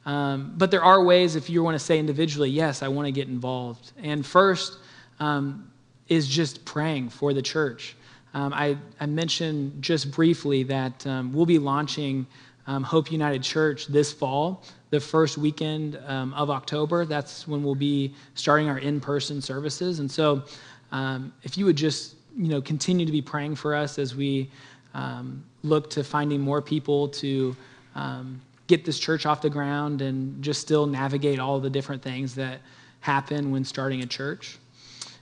Um, 0.05 0.53
but 0.57 0.71
there 0.71 0.83
are 0.83 1.03
ways, 1.03 1.35
if 1.35 1.49
you 1.49 1.61
want 1.61 1.75
to 1.75 1.79
say 1.79 1.99
individually, 1.99 2.49
yes, 2.49 2.81
I 2.81 2.87
want 2.87 3.07
to 3.07 3.11
get 3.11 3.27
involved. 3.27 3.91
And 4.01 4.25
first 4.25 4.77
um, 5.19 5.69
is 6.07 6.27
just 6.27 6.63
praying 6.63 7.09
for 7.09 7.33
the 7.33 7.41
church. 7.41 7.95
Um, 8.33 8.53
I, 8.53 8.77
I, 8.99 9.05
mentioned 9.05 9.81
just 9.81 10.11
briefly 10.11 10.63
that 10.63 11.05
um, 11.07 11.33
we'll 11.33 11.45
be 11.45 11.59
launching 11.59 12.27
Hope 12.67 13.11
United 13.11 13.43
Church 13.43 13.87
this 13.87 14.11
fall 14.11 14.63
the 14.89 14.99
first 14.99 15.37
weekend 15.37 15.99
um, 16.05 16.33
of 16.33 16.49
October. 16.49 17.05
That's 17.05 17.47
when 17.47 17.63
we'll 17.63 17.75
be 17.75 18.13
starting 18.35 18.69
our 18.69 18.79
in-person 18.79 19.41
services. 19.41 19.99
And 19.99 20.09
so, 20.09 20.43
um, 20.91 21.33
if 21.43 21.57
you 21.57 21.65
would 21.65 21.75
just 21.75 22.15
you 22.37 22.49
know 22.49 22.61
continue 22.61 23.05
to 23.05 23.11
be 23.11 23.21
praying 23.21 23.55
for 23.55 23.73
us 23.73 23.97
as 23.97 24.15
we 24.15 24.49
um, 24.93 25.43
look 25.63 25.89
to 25.91 26.03
finding 26.03 26.41
more 26.41 26.61
people 26.61 27.07
to 27.09 27.55
um, 27.95 28.41
get 28.67 28.85
this 28.85 28.99
church 28.99 29.25
off 29.25 29.41
the 29.41 29.49
ground 29.49 30.01
and 30.01 30.41
just 30.43 30.61
still 30.61 30.85
navigate 30.85 31.39
all 31.39 31.59
the 31.59 31.69
different 31.69 32.01
things 32.01 32.35
that 32.35 32.59
happen 32.99 33.51
when 33.51 33.63
starting 33.63 34.01
a 34.01 34.05
church. 34.05 34.57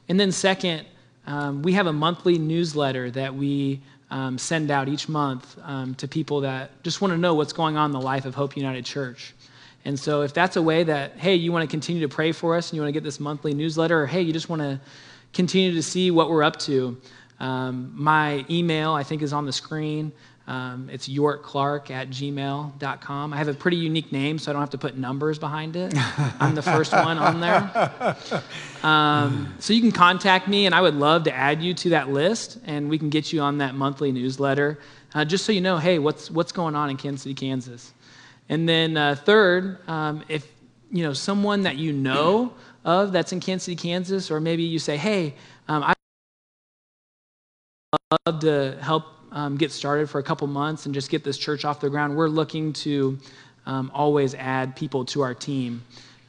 And 0.10 0.19
then 0.19 0.31
second, 0.31 0.86
um, 1.27 1.62
we 1.62 1.73
have 1.73 1.88
a 1.88 1.93
monthly 1.93 2.38
newsletter 2.38 3.10
that 3.12 3.34
we 3.34 3.81
um, 4.12 4.38
send 4.38 4.72
out 4.72 4.88
each 4.88 5.10
month 5.10 5.58
um, 5.63 5.96
to 5.96 6.08
people 6.08 6.41
that 6.41 6.84
just 6.84 7.02
want 7.02 7.12
to 7.12 7.18
know 7.18 7.34
what's 7.34 7.54
going 7.54 7.78
on 7.78 7.89
in 7.89 7.91
the 7.91 8.02
life 8.02 8.26
of 8.26 8.36
Hope 8.36 8.56
United 8.56 8.86
Church. 8.86 9.34
And 9.84 10.00
so, 10.00 10.22
if 10.22 10.34
that's 10.34 10.56
a 10.56 10.62
way 10.62 10.84
that, 10.84 11.13
hey, 11.18 11.36
you 11.36 11.52
want 11.52 11.63
to 11.63 11.72
continue 11.72 12.02
to 12.08 12.13
pray 12.13 12.32
for 12.32 12.56
us 12.56 12.70
and 12.70 12.76
you 12.76 12.82
want 12.82 12.89
to 12.89 12.94
get 12.94 13.04
this 13.04 13.20
monthly 13.20 13.54
newsletter, 13.54 14.04
or 14.04 14.08
hey, 14.08 14.22
you 14.22 14.34
just 14.34 14.50
want 14.50 14.62
to 14.62 14.80
continue 15.34 15.74
to 15.74 15.84
see 15.84 16.10
what 16.12 16.30
we're 16.30 16.44
up 16.44 16.58
to, 16.60 16.98
um, 17.39 17.91
my 17.94 18.46
email, 18.50 18.94
I 18.94 19.04
think, 19.04 19.22
is 19.22 19.34
on 19.34 19.46
the 19.46 19.54
screen. 19.54 20.12
Um, 20.47 20.89
it's 20.91 21.08
yorkclark 21.10 21.89
at 21.89 22.10
gmail.com. 22.10 23.34
I 23.34 23.38
have 23.38 23.47
a 23.47 23.53
pretty 23.53 23.77
unique 23.77 24.12
name, 24.12 24.38
so 24.38 24.51
I 24.51 24.53
don't 24.53 24.62
have 24.62 24.69
to 24.71 24.77
put 24.77 24.95
numbers 24.95 25.39
behind 25.39 25.75
it. 25.75 25.93
I'm 26.39 26.53
the 26.53 26.62
first 26.62 26.91
one 26.91 27.17
on 27.17 27.39
there. 27.39 28.15
Um, 28.84 29.55
so 29.58 29.73
you 29.73 29.81
can 29.81 29.91
contact 29.91 30.47
me, 30.47 30.67
and 30.67 30.75
I 30.75 30.81
would 30.81 30.93
love 30.93 31.23
to 31.23 31.34
add 31.34 31.63
you 31.63 31.73
to 31.73 31.89
that 31.89 32.10
list, 32.10 32.60
and 32.65 32.88
we 32.88 32.99
can 32.99 33.10
get 33.10 33.34
you 33.34 33.41
on 33.41 33.58
that 33.58 33.73
monthly 33.73 34.12
newsletter, 34.12 34.77
uh, 35.15 35.25
just 35.25 35.43
so 35.43 35.51
you 35.51 35.62
know, 35.62 35.79
hey, 35.79 35.97
what's, 35.97 36.29
what's 36.29 36.51
going 36.51 36.75
on 36.75 36.91
in 36.91 36.97
Kansas 36.97 37.23
City, 37.23 37.34
Kansas. 37.34 37.93
And 38.47 38.69
then 38.69 38.95
uh, 38.95 39.15
third, 39.15 39.79
um, 39.89 40.23
if 40.27 40.47
you 40.91 41.03
know 41.03 41.13
someone 41.13 41.63
that 41.63 41.77
you 41.77 41.93
know 41.93 42.53
of 42.84 43.12
that's 43.12 43.34
in 43.34 43.39
Kansas 43.39 43.65
City, 43.65 43.75
Kansas, 43.75 44.29
or 44.29 44.39
maybe 44.39 44.63
you 44.63 44.77
say, 44.77 44.97
"Hey, 44.97 45.34
um, 45.67 45.81
I 45.84 45.93
love 48.27 48.39
to 48.41 48.77
help 48.81 49.05
um, 49.36 49.58
get 49.58 49.71
started 49.71 50.10
for 50.10 50.17
a 50.17 50.24
couple 50.24 50.48
months 50.48 50.86
and 50.86 50.95
just 50.95 51.12
get 51.12 51.24
this 51.24 51.38
church 51.38 51.65
off 51.65 51.82
the 51.82 51.89
ground. 51.89 52.15
We're 52.15 52.30
looking 52.30 52.74
to 52.74 53.19
um, 53.65 53.91
always 53.93 54.34
add 54.34 54.76
people 54.76 55.06
to 55.06 55.21
our 55.21 55.36
team. 55.36 55.84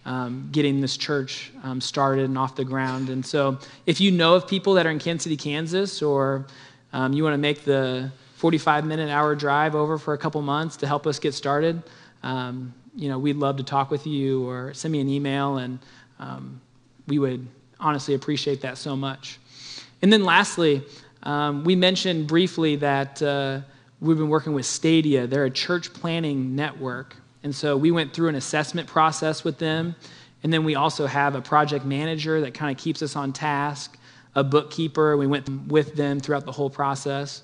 Um, 0.05 0.49
getting 0.53 0.81
this 0.81 0.97
church 0.97 1.51
um, 1.65 1.81
started 1.81 2.27
and 2.27 2.39
off 2.39 2.55
the 2.55 2.65
ground. 2.65 3.09
And 3.09 3.27
so, 3.27 3.59
if 3.87 4.01
you 4.01 4.13
know 4.13 4.37
of 4.37 4.47
people 4.47 4.75
that 4.75 4.87
are 4.87 4.91
in 4.91 5.01
Kansas 5.01 5.25
City, 5.25 5.37
Kansas, 5.37 6.01
or 6.01 6.47
um, 6.93 7.13
you 7.13 7.25
want 7.25 7.35
to 7.35 7.39
make 7.39 7.65
the 7.65 8.13
45 8.37 8.87
minute 8.87 9.11
hour 9.11 9.35
drive 9.35 9.75
over 9.75 9.99
for 9.99 10.15
a 10.15 10.19
couple 10.19 10.41
months 10.43 10.77
to 10.77 10.87
help 10.87 11.09
us 11.09 11.19
get 11.19 11.35
started, 11.35 11.83
um, 12.23 12.73
you 12.95 13.09
know, 13.09 13.19
we'd 13.19 13.35
love 13.35 13.57
to 13.57 13.65
talk 13.65 13.91
with 13.91 14.07
you 14.07 14.49
or 14.49 14.73
send 14.75 14.93
me 14.93 15.01
an 15.01 15.09
email, 15.09 15.57
and 15.57 15.81
we 17.09 17.19
would 17.19 17.45
honestly 17.81 18.15
appreciate 18.15 18.61
that 18.61 18.79
so 18.79 18.95
much. 18.95 19.41
And 20.03 20.13
then, 20.13 20.23
lastly, 20.23 20.85
um, 21.23 21.65
we 21.65 21.75
mentioned 21.75 22.27
briefly 22.27 22.77
that 22.77 23.21
uh, 23.23 23.61
we've 24.01 24.17
been 24.17 24.29
working 24.29 24.53
with 24.53 24.67
Stadia. 24.67 25.27
They're 25.27 25.45
a 25.45 25.51
church 25.51 25.93
planting 25.93 26.55
network. 26.55 27.17
And 27.43 27.55
so 27.55 27.77
we 27.77 27.91
went 27.91 28.13
through 28.13 28.29
an 28.29 28.35
assessment 28.35 28.89
process 28.89 29.45
with 29.45 29.59
them. 29.59 29.95
And 30.43 30.53
then 30.53 30.65
we 30.65 30.75
also 30.75 31.07
have 31.07 31.35
a 31.35 31.41
project 31.41 31.85
manager 31.85 32.41
that 32.43 32.55
kind 32.55 32.77
of 32.77 32.83
keeps 32.83 33.03
us 33.03 33.17
on 33.17 33.33
task, 33.33 33.99
a 34.35 34.45
bookkeeper. 34.45 35.17
We 35.17 35.27
went 35.27 35.49
with 35.69 35.97
them 35.97 36.21
throughout 36.21 36.45
the 36.45 36.53
whole 36.53 36.71
process. 36.71 37.43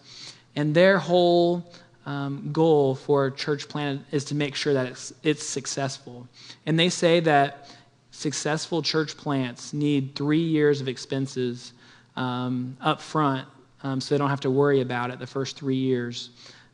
And 0.54 0.74
their 0.74 0.98
whole 0.98 1.72
um, 2.04 2.50
goal 2.52 2.94
for 2.94 3.30
church 3.30 3.68
plan 3.68 4.04
is 4.10 4.24
to 4.26 4.34
make 4.34 4.54
sure 4.54 4.74
that 4.74 4.86
it's, 4.86 5.12
it's 5.22 5.46
successful. 5.46 6.28
And 6.66 6.78
they 6.78 6.88
say 6.88 7.20
that 7.20 7.70
successful 8.10 8.82
church 8.82 9.16
plants 9.16 9.72
need 9.72 10.14
three 10.14 10.42
years 10.42 10.80
of 10.80 10.88
expenses 10.88 11.72
um, 12.16 12.76
up 12.80 13.00
front 13.00 13.48
um, 13.82 14.00
so 14.00 14.14
they 14.14 14.18
don't 14.18 14.30
have 14.30 14.40
to 14.40 14.50
worry 14.50 14.80
about 14.80 15.10
it 15.10 15.18
the 15.18 15.26
first 15.26 15.56
three 15.56 15.76
years 15.76 16.30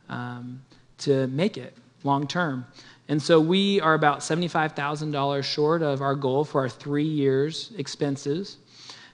um, 0.09 0.61
to 0.99 1.27
make 1.27 1.57
it 1.57 1.75
long 2.03 2.27
term. 2.27 2.65
And 3.07 3.21
so 3.21 3.39
we 3.39 3.81
are 3.81 3.95
about 3.95 4.19
$75,000 4.19 5.43
short 5.43 5.81
of 5.81 6.01
our 6.01 6.15
goal 6.15 6.45
for 6.45 6.61
our 6.61 6.69
three 6.69 7.03
years 7.03 7.71
expenses. 7.77 8.57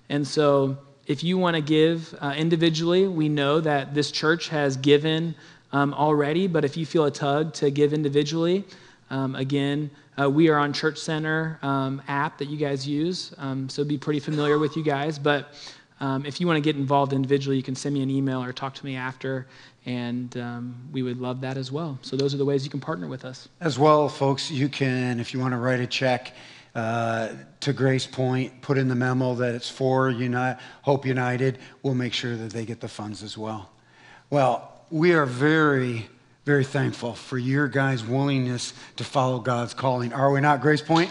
And 0.09 0.27
so 0.27 0.77
if 1.07 1.23
you 1.23 1.37
want 1.37 1.55
to 1.55 1.61
give 1.61 2.13
uh, 2.19 2.33
individually, 2.35 3.07
we 3.07 3.29
know 3.29 3.61
that 3.61 3.93
this 3.93 4.11
church 4.11 4.49
has 4.49 4.75
given 4.75 5.35
um, 5.71 5.93
already, 5.93 6.47
but 6.47 6.65
if 6.65 6.75
you 6.75 6.85
feel 6.85 7.05
a 7.05 7.11
tug 7.11 7.53
to 7.53 7.71
give 7.71 7.93
individually, 7.93 8.65
um, 9.09 9.35
again, 9.35 9.89
uh, 10.19 10.29
we 10.29 10.49
are 10.49 10.57
on 10.57 10.73
Church 10.73 10.97
Center 10.97 11.59
um, 11.61 12.01
app 12.07 12.37
that 12.37 12.47
you 12.49 12.57
guys 12.57 12.87
use, 12.87 13.33
um, 13.37 13.69
so 13.69 13.83
be 13.83 13.97
pretty 13.97 14.19
familiar 14.19 14.57
with 14.57 14.75
you 14.75 14.83
guys. 14.83 15.19
But 15.19 15.53
um, 15.99 16.25
if 16.25 16.41
you 16.41 16.47
want 16.47 16.57
to 16.57 16.61
get 16.61 16.75
involved 16.75 17.13
individually, 17.13 17.57
you 17.57 17.63
can 17.63 17.75
send 17.75 17.95
me 17.95 18.01
an 18.01 18.09
email 18.09 18.43
or 18.43 18.51
talk 18.51 18.73
to 18.75 18.85
me 18.85 18.95
after, 18.95 19.47
and 19.85 20.35
um, 20.37 20.75
we 20.91 21.03
would 21.03 21.19
love 21.21 21.41
that 21.41 21.57
as 21.57 21.71
well. 21.71 21.97
So 22.01 22.17
those 22.17 22.33
are 22.33 22.37
the 22.37 22.45
ways 22.45 22.65
you 22.65 22.71
can 22.71 22.81
partner 22.81 23.07
with 23.07 23.23
us. 23.23 23.47
As 23.61 23.79
well, 23.79 24.09
folks, 24.09 24.51
you 24.51 24.67
can, 24.67 25.19
if 25.19 25.33
you 25.33 25.39
want 25.39 25.53
to 25.53 25.57
write 25.57 25.79
a 25.79 25.87
check 25.87 26.33
uh, 26.75 27.29
to 27.61 27.71
Grace 27.71 28.05
Point, 28.05 28.61
put 28.61 28.77
in 28.77 28.89
the 28.89 28.95
memo 28.95 29.35
that 29.35 29.55
it's 29.55 29.69
for 29.69 30.09
Uni- 30.09 30.55
Hope 30.81 31.05
United. 31.05 31.59
We'll 31.83 31.95
make 31.95 32.13
sure 32.13 32.35
that 32.35 32.51
they 32.51 32.65
get 32.65 32.81
the 32.81 32.89
funds 32.89 33.23
as 33.23 33.37
well. 33.37 33.69
Well, 34.29 34.73
we 34.91 35.13
are 35.13 35.25
very, 35.25 36.07
very 36.43 36.65
thankful 36.65 37.13
for 37.13 37.37
your 37.37 37.69
guys' 37.69 38.03
willingness 38.03 38.73
to 38.97 39.05
follow 39.05 39.39
God's 39.39 39.73
calling. 39.73 40.11
Are 40.11 40.31
we 40.31 40.41
not, 40.41 40.59
Grace 40.61 40.81
Point? 40.81 41.09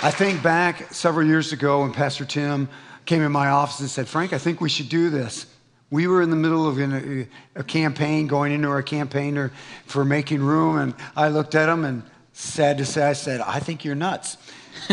I 0.00 0.12
think 0.12 0.44
back 0.44 0.94
several 0.94 1.26
years 1.26 1.52
ago 1.52 1.80
when 1.80 1.92
Pastor 1.92 2.24
Tim 2.24 2.68
came 3.04 3.20
in 3.20 3.32
my 3.32 3.48
office 3.48 3.80
and 3.80 3.90
said, 3.90 4.06
Frank, 4.06 4.32
I 4.32 4.38
think 4.38 4.60
we 4.60 4.68
should 4.68 4.88
do 4.88 5.10
this. 5.10 5.46
We 5.90 6.06
were 6.06 6.22
in 6.22 6.30
the 6.30 6.36
middle 6.36 6.68
of 6.68 6.78
a, 6.78 7.26
a 7.56 7.64
campaign, 7.64 8.28
going 8.28 8.52
into 8.52 8.68
our 8.68 8.80
campaign 8.80 9.36
or, 9.36 9.50
for 9.86 10.04
making 10.04 10.40
room, 10.40 10.78
and 10.78 10.94
I 11.16 11.30
looked 11.30 11.56
at 11.56 11.68
him 11.68 11.84
and 11.84 12.04
sad 12.32 12.78
to 12.78 12.84
say, 12.84 13.02
I 13.02 13.12
said, 13.12 13.40
I 13.40 13.58
think 13.58 13.84
you're 13.84 13.96
nuts. 13.96 14.36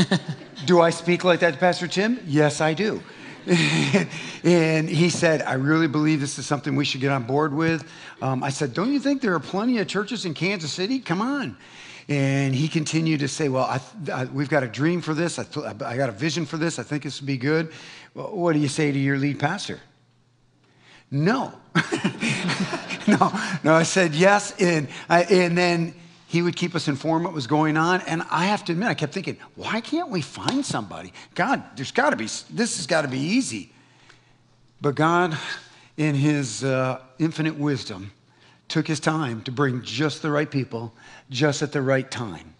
do 0.66 0.82
I 0.82 0.90
speak 0.90 1.24
like 1.24 1.42
that 1.42 1.54
to 1.54 1.60
Pastor 1.60 1.88
Tim? 1.88 2.20
Yes, 2.26 2.60
I 2.60 2.74
do. 2.74 3.04
and 4.44 4.90
he 4.90 5.12
said, 5.12 5.44
I 5.44 5.54
really 5.54 5.88
believe 5.88 6.20
this 6.20 6.40
is 6.40 6.48
something 6.48 6.76
we 6.76 6.84
should 6.84 7.02
get 7.02 7.12
on 7.12 7.26
board 7.26 7.54
with. 7.54 7.88
Um, 8.24 8.44
I 8.44 8.50
said, 8.50 8.74
Don't 8.74 8.92
you 8.92 9.00
think 9.00 9.22
there 9.22 9.36
are 9.36 9.40
plenty 9.40 9.78
of 9.78 9.88
churches 9.88 10.26
in 10.26 10.34
Kansas 10.34 10.72
City? 10.72 10.98
Come 10.98 11.22
on. 11.22 11.58
And 12.08 12.54
he 12.54 12.68
continued 12.68 13.22
to 13.22 13.28
say, 13.28 13.50
Well, 13.50 13.64
I, 13.64 13.82
I, 14.12 14.26
we've 14.26 14.50
got 14.50 14.64
a 14.64 14.68
dream 14.68 15.02
for 15.02 15.14
this. 15.14 15.40
I, 15.40 15.44
th- 15.44 15.66
I 15.82 15.98
got 15.98 16.10
a 16.10 16.12
vision 16.14 16.46
for 16.46 16.58
this. 16.58 16.78
I 16.78 16.84
think 16.84 17.04
this 17.04 17.20
would 17.20 17.28
be 17.28 17.38
good. 17.38 17.72
Well, 18.14 18.36
what 18.36 18.54
do 18.54 18.60
you 18.60 18.68
say 18.68 18.92
to 18.92 19.00
your 19.00 19.18
lead 19.18 19.40
pastor? 19.40 19.80
No. 21.10 21.54
no, 23.08 23.32
no, 23.64 23.74
I 23.74 23.84
said 23.84 24.14
yes. 24.14 24.54
And, 24.60 24.88
I, 25.10 25.24
and 25.24 25.58
then 25.58 25.96
he 26.28 26.42
would 26.42 26.56
keep 26.56 26.76
us 26.76 26.88
informed 26.88 27.26
what 27.26 27.34
was 27.34 27.48
going 27.48 27.78
on. 27.78 28.02
And 28.02 28.24
I 28.30 28.46
have 28.46 28.66
to 28.66 28.72
admit, 28.72 28.90
I 28.90 28.94
kept 28.94 29.14
thinking, 29.14 29.38
why 29.56 29.82
can't 29.82 30.10
we 30.10 30.22
find 30.22 30.66
somebody? 30.66 31.14
God, 31.34 31.64
there's 31.76 31.92
got 31.92 32.12
to 32.12 32.16
be, 32.16 32.26
this 32.26 32.78
has 32.78 32.88
got 32.88 33.04
to 33.04 33.08
be 33.08 33.20
easy. 33.20 33.72
But 34.82 34.96
God, 34.96 35.38
in 35.98 36.16
his 36.16 36.64
uh, 36.64 37.02
infinite 37.20 37.58
wisdom, 37.58 38.12
took 38.68 38.88
his 38.88 39.00
time 39.00 39.42
to 39.44 39.52
bring 39.52 39.82
just 39.82 40.22
the 40.22 40.32
right 40.32 40.50
people 40.50 40.94
just 41.30 41.62
at 41.62 41.72
the 41.72 41.82
right 41.82 42.10
time. 42.10 42.56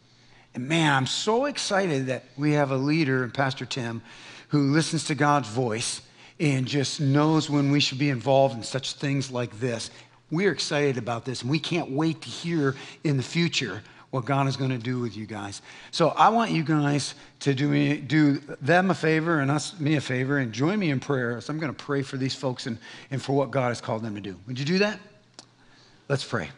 And 0.54 0.68
man, 0.68 0.94
I'm 0.94 1.08
so 1.08 1.46
excited 1.46 2.08
that 2.08 2.24
we 2.38 2.54
have 2.54 2.72
a 2.72 2.78
leader, 2.78 3.28
Pastor 3.28 3.66
Tim, 3.66 4.02
who 4.50 4.72
listens 4.72 5.06
to 5.06 5.16
God's 5.16 5.50
voice 5.50 6.02
and 6.40 6.66
just 6.66 7.02
knows 7.02 7.50
when 7.50 7.72
we 7.72 7.80
should 7.80 7.98
be 7.98 8.10
involved 8.10 8.56
in 8.56 8.64
such 8.64 8.94
things 8.94 9.32
like 9.32 9.60
this. 9.60 9.90
We're 10.32 10.52
excited 10.52 10.98
about 10.98 11.26
this, 11.26 11.42
and 11.42 11.52
we 11.52 11.60
can't 11.60 11.92
wait 11.92 12.22
to 12.22 12.30
hear 12.30 12.76
in 13.04 13.18
the 13.18 13.24
future 13.24 13.82
what 14.12 14.26
God 14.26 14.48
is 14.48 14.56
going 14.56 14.72
to 14.72 14.78
do 14.78 15.00
with 15.00 15.18
you 15.18 15.26
guys. 15.26 15.62
So 15.92 16.10
I 16.10 16.30
want 16.30 16.52
you 16.52 16.64
guys 16.64 17.16
to 17.42 17.54
do 17.54 17.68
me, 17.68 17.98
do 17.98 18.38
them 18.62 18.90
a 18.90 18.96
favor 18.96 19.42
and 19.42 19.52
us 19.52 19.78
me 19.80 19.96
a 19.96 20.02
favor, 20.02 20.38
and 20.38 20.54
join 20.54 20.80
me 20.80 20.90
in 20.90 21.02
prayer. 21.02 21.40
So 21.42 21.52
I'm 21.52 21.60
going 21.60 21.74
to 21.74 21.84
pray 21.84 22.02
for 22.02 22.16
these 22.16 22.34
folks 22.34 22.66
and, 22.66 22.78
and 23.12 23.22
for 23.22 23.34
what 23.34 23.52
God 23.52 23.70
has 23.70 23.82
called 23.82 24.04
them 24.04 24.16
to 24.16 24.22
do. 24.22 24.38
Would 24.48 24.58
you 24.58 24.66
do 24.66 24.80
that? 24.80 25.00
Let's 26.08 26.24
pray. 26.24 26.52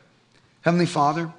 Heavenly 0.60 0.86
Father, 0.86 1.32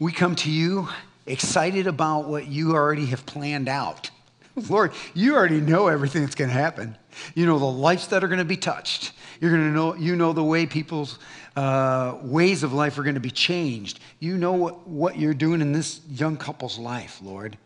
we 0.00 0.10
come 0.10 0.34
to 0.36 0.50
you 0.50 0.88
excited 1.24 1.86
about 1.86 2.26
what 2.26 2.48
you 2.48 2.72
already 2.72 3.06
have 3.06 3.24
planned 3.24 3.68
out. 3.68 4.10
Lord, 4.68 4.92
you 5.14 5.36
already 5.36 5.60
know 5.60 5.86
everything 5.86 6.22
that's 6.22 6.34
going 6.34 6.50
to 6.50 6.56
happen. 6.56 6.96
You 7.36 7.46
know 7.46 7.60
the 7.60 7.64
lives 7.64 8.08
that 8.08 8.24
are 8.24 8.26
going 8.26 8.40
to 8.40 8.44
be 8.44 8.56
touched. 8.56 9.12
You're 9.40 9.52
going 9.52 9.62
to 9.62 9.70
know, 9.70 9.94
you 9.94 10.16
know 10.16 10.32
the 10.32 10.42
way 10.42 10.66
people's 10.66 11.20
uh, 11.54 12.18
ways 12.20 12.64
of 12.64 12.72
life 12.72 12.98
are 12.98 13.04
going 13.04 13.14
to 13.14 13.20
be 13.20 13.30
changed. 13.30 14.00
You 14.18 14.36
know 14.36 14.54
what, 14.54 14.88
what 14.88 15.16
you're 15.16 15.34
doing 15.34 15.60
in 15.60 15.70
this 15.70 16.00
young 16.10 16.36
couple's 16.36 16.80
life, 16.80 17.20
Lord. 17.22 17.56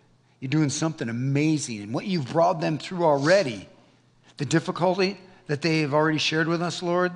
You're 0.40 0.50
doing 0.50 0.68
something 0.68 1.08
amazing. 1.08 1.80
And 1.80 1.94
what 1.94 2.04
you've 2.04 2.30
brought 2.30 2.60
them 2.60 2.76
through 2.76 3.04
already, 3.04 3.66
the 4.36 4.44
difficulty 4.44 5.18
that 5.46 5.62
they 5.62 5.80
have 5.80 5.94
already 5.94 6.18
shared 6.18 6.48
with 6.48 6.60
us, 6.60 6.82
Lord, 6.82 7.12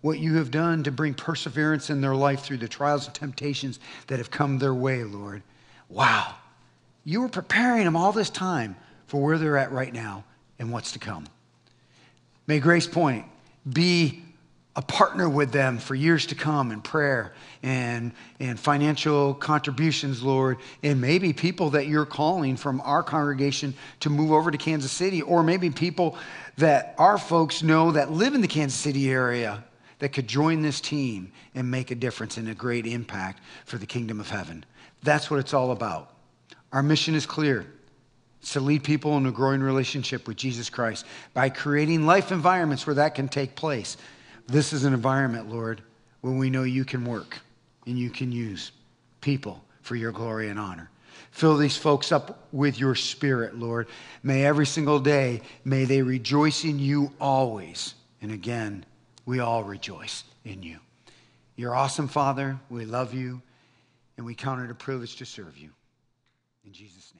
what 0.00 0.18
you 0.18 0.36
have 0.36 0.50
done 0.50 0.82
to 0.84 0.90
bring 0.90 1.14
perseverance 1.14 1.90
in 1.90 2.00
their 2.00 2.14
life 2.14 2.40
through 2.40 2.58
the 2.58 2.68
trials 2.68 3.06
and 3.06 3.14
temptations 3.14 3.80
that 4.06 4.18
have 4.18 4.30
come 4.30 4.58
their 4.58 4.74
way, 4.74 5.04
Lord. 5.04 5.42
Wow. 5.88 6.34
You 7.04 7.20
were 7.20 7.28
preparing 7.28 7.84
them 7.84 7.96
all 7.96 8.12
this 8.12 8.30
time 8.30 8.76
for 9.06 9.22
where 9.22 9.38
they're 9.38 9.58
at 9.58 9.72
right 9.72 9.92
now 9.92 10.24
and 10.58 10.72
what's 10.72 10.92
to 10.92 10.98
come. 10.98 11.26
May 12.46 12.60
Grace 12.60 12.86
Point 12.86 13.26
be 13.70 14.22
a 14.76 14.82
partner 14.82 15.28
with 15.28 15.52
them 15.52 15.78
for 15.78 15.94
years 15.94 16.26
to 16.26 16.34
come 16.34 16.70
in 16.70 16.80
prayer 16.80 17.34
and, 17.62 18.12
and 18.38 18.58
financial 18.58 19.34
contributions, 19.34 20.22
Lord, 20.22 20.58
and 20.82 21.00
maybe 21.00 21.32
people 21.32 21.70
that 21.70 21.86
you're 21.86 22.06
calling 22.06 22.56
from 22.56 22.80
our 22.82 23.02
congregation 23.02 23.74
to 24.00 24.10
move 24.10 24.32
over 24.32 24.50
to 24.50 24.56
Kansas 24.56 24.92
City, 24.92 25.22
or 25.22 25.42
maybe 25.42 25.70
people 25.70 26.16
that 26.56 26.94
our 26.98 27.18
folks 27.18 27.62
know 27.62 27.92
that 27.92 28.12
live 28.12 28.34
in 28.34 28.40
the 28.40 28.48
Kansas 28.48 28.78
City 28.78 29.10
area 29.10 29.64
that 30.00 30.12
could 30.12 30.26
join 30.26 30.60
this 30.60 30.80
team 30.80 31.32
and 31.54 31.70
make 31.70 31.90
a 31.90 31.94
difference 31.94 32.36
and 32.36 32.48
a 32.48 32.54
great 32.54 32.86
impact 32.86 33.42
for 33.64 33.78
the 33.78 33.86
kingdom 33.86 34.18
of 34.18 34.28
heaven. 34.28 34.64
That's 35.02 35.30
what 35.30 35.40
it's 35.40 35.54
all 35.54 35.70
about. 35.70 36.14
Our 36.72 36.82
mission 36.82 37.14
is 37.14 37.26
clear. 37.26 37.66
It's 38.40 38.54
to 38.54 38.60
lead 38.60 38.82
people 38.82 39.16
in 39.16 39.26
a 39.26 39.32
growing 39.32 39.60
relationship 39.60 40.26
with 40.26 40.36
Jesus 40.36 40.70
Christ 40.70 41.06
by 41.34 41.50
creating 41.50 42.06
life 42.06 42.32
environments 42.32 42.86
where 42.86 42.94
that 42.94 43.14
can 43.14 43.28
take 43.28 43.54
place. 43.54 43.96
This 44.46 44.72
is 44.72 44.84
an 44.84 44.94
environment, 44.94 45.50
Lord, 45.50 45.82
where 46.22 46.32
we 46.32 46.50
know 46.50 46.62
you 46.62 46.84
can 46.84 47.04
work 47.04 47.38
and 47.86 47.98
you 47.98 48.10
can 48.10 48.32
use 48.32 48.72
people 49.20 49.62
for 49.82 49.96
your 49.96 50.12
glory 50.12 50.48
and 50.48 50.58
honor. 50.58 50.90
Fill 51.30 51.56
these 51.56 51.76
folks 51.76 52.12
up 52.12 52.48
with 52.52 52.78
your 52.78 52.94
spirit, 52.94 53.56
Lord. 53.56 53.88
May 54.22 54.44
every 54.44 54.66
single 54.66 54.98
day, 54.98 55.42
may 55.64 55.84
they 55.84 56.02
rejoice 56.02 56.64
in 56.64 56.78
you 56.78 57.12
always. 57.20 57.94
And 58.22 58.32
again, 58.32 58.84
we 59.26 59.40
all 59.40 59.64
rejoice 59.64 60.24
in 60.44 60.62
you. 60.62 60.78
You're 61.56 61.74
awesome, 61.74 62.08
Father. 62.08 62.58
We 62.70 62.84
love 62.84 63.12
you, 63.12 63.42
and 64.16 64.24
we 64.24 64.34
count 64.34 64.62
it 64.62 64.70
a 64.70 64.74
privilege 64.74 65.16
to 65.16 65.26
serve 65.26 65.58
you. 65.58 65.70
In 66.64 66.72
Jesus' 66.72 67.12
name. 67.14 67.19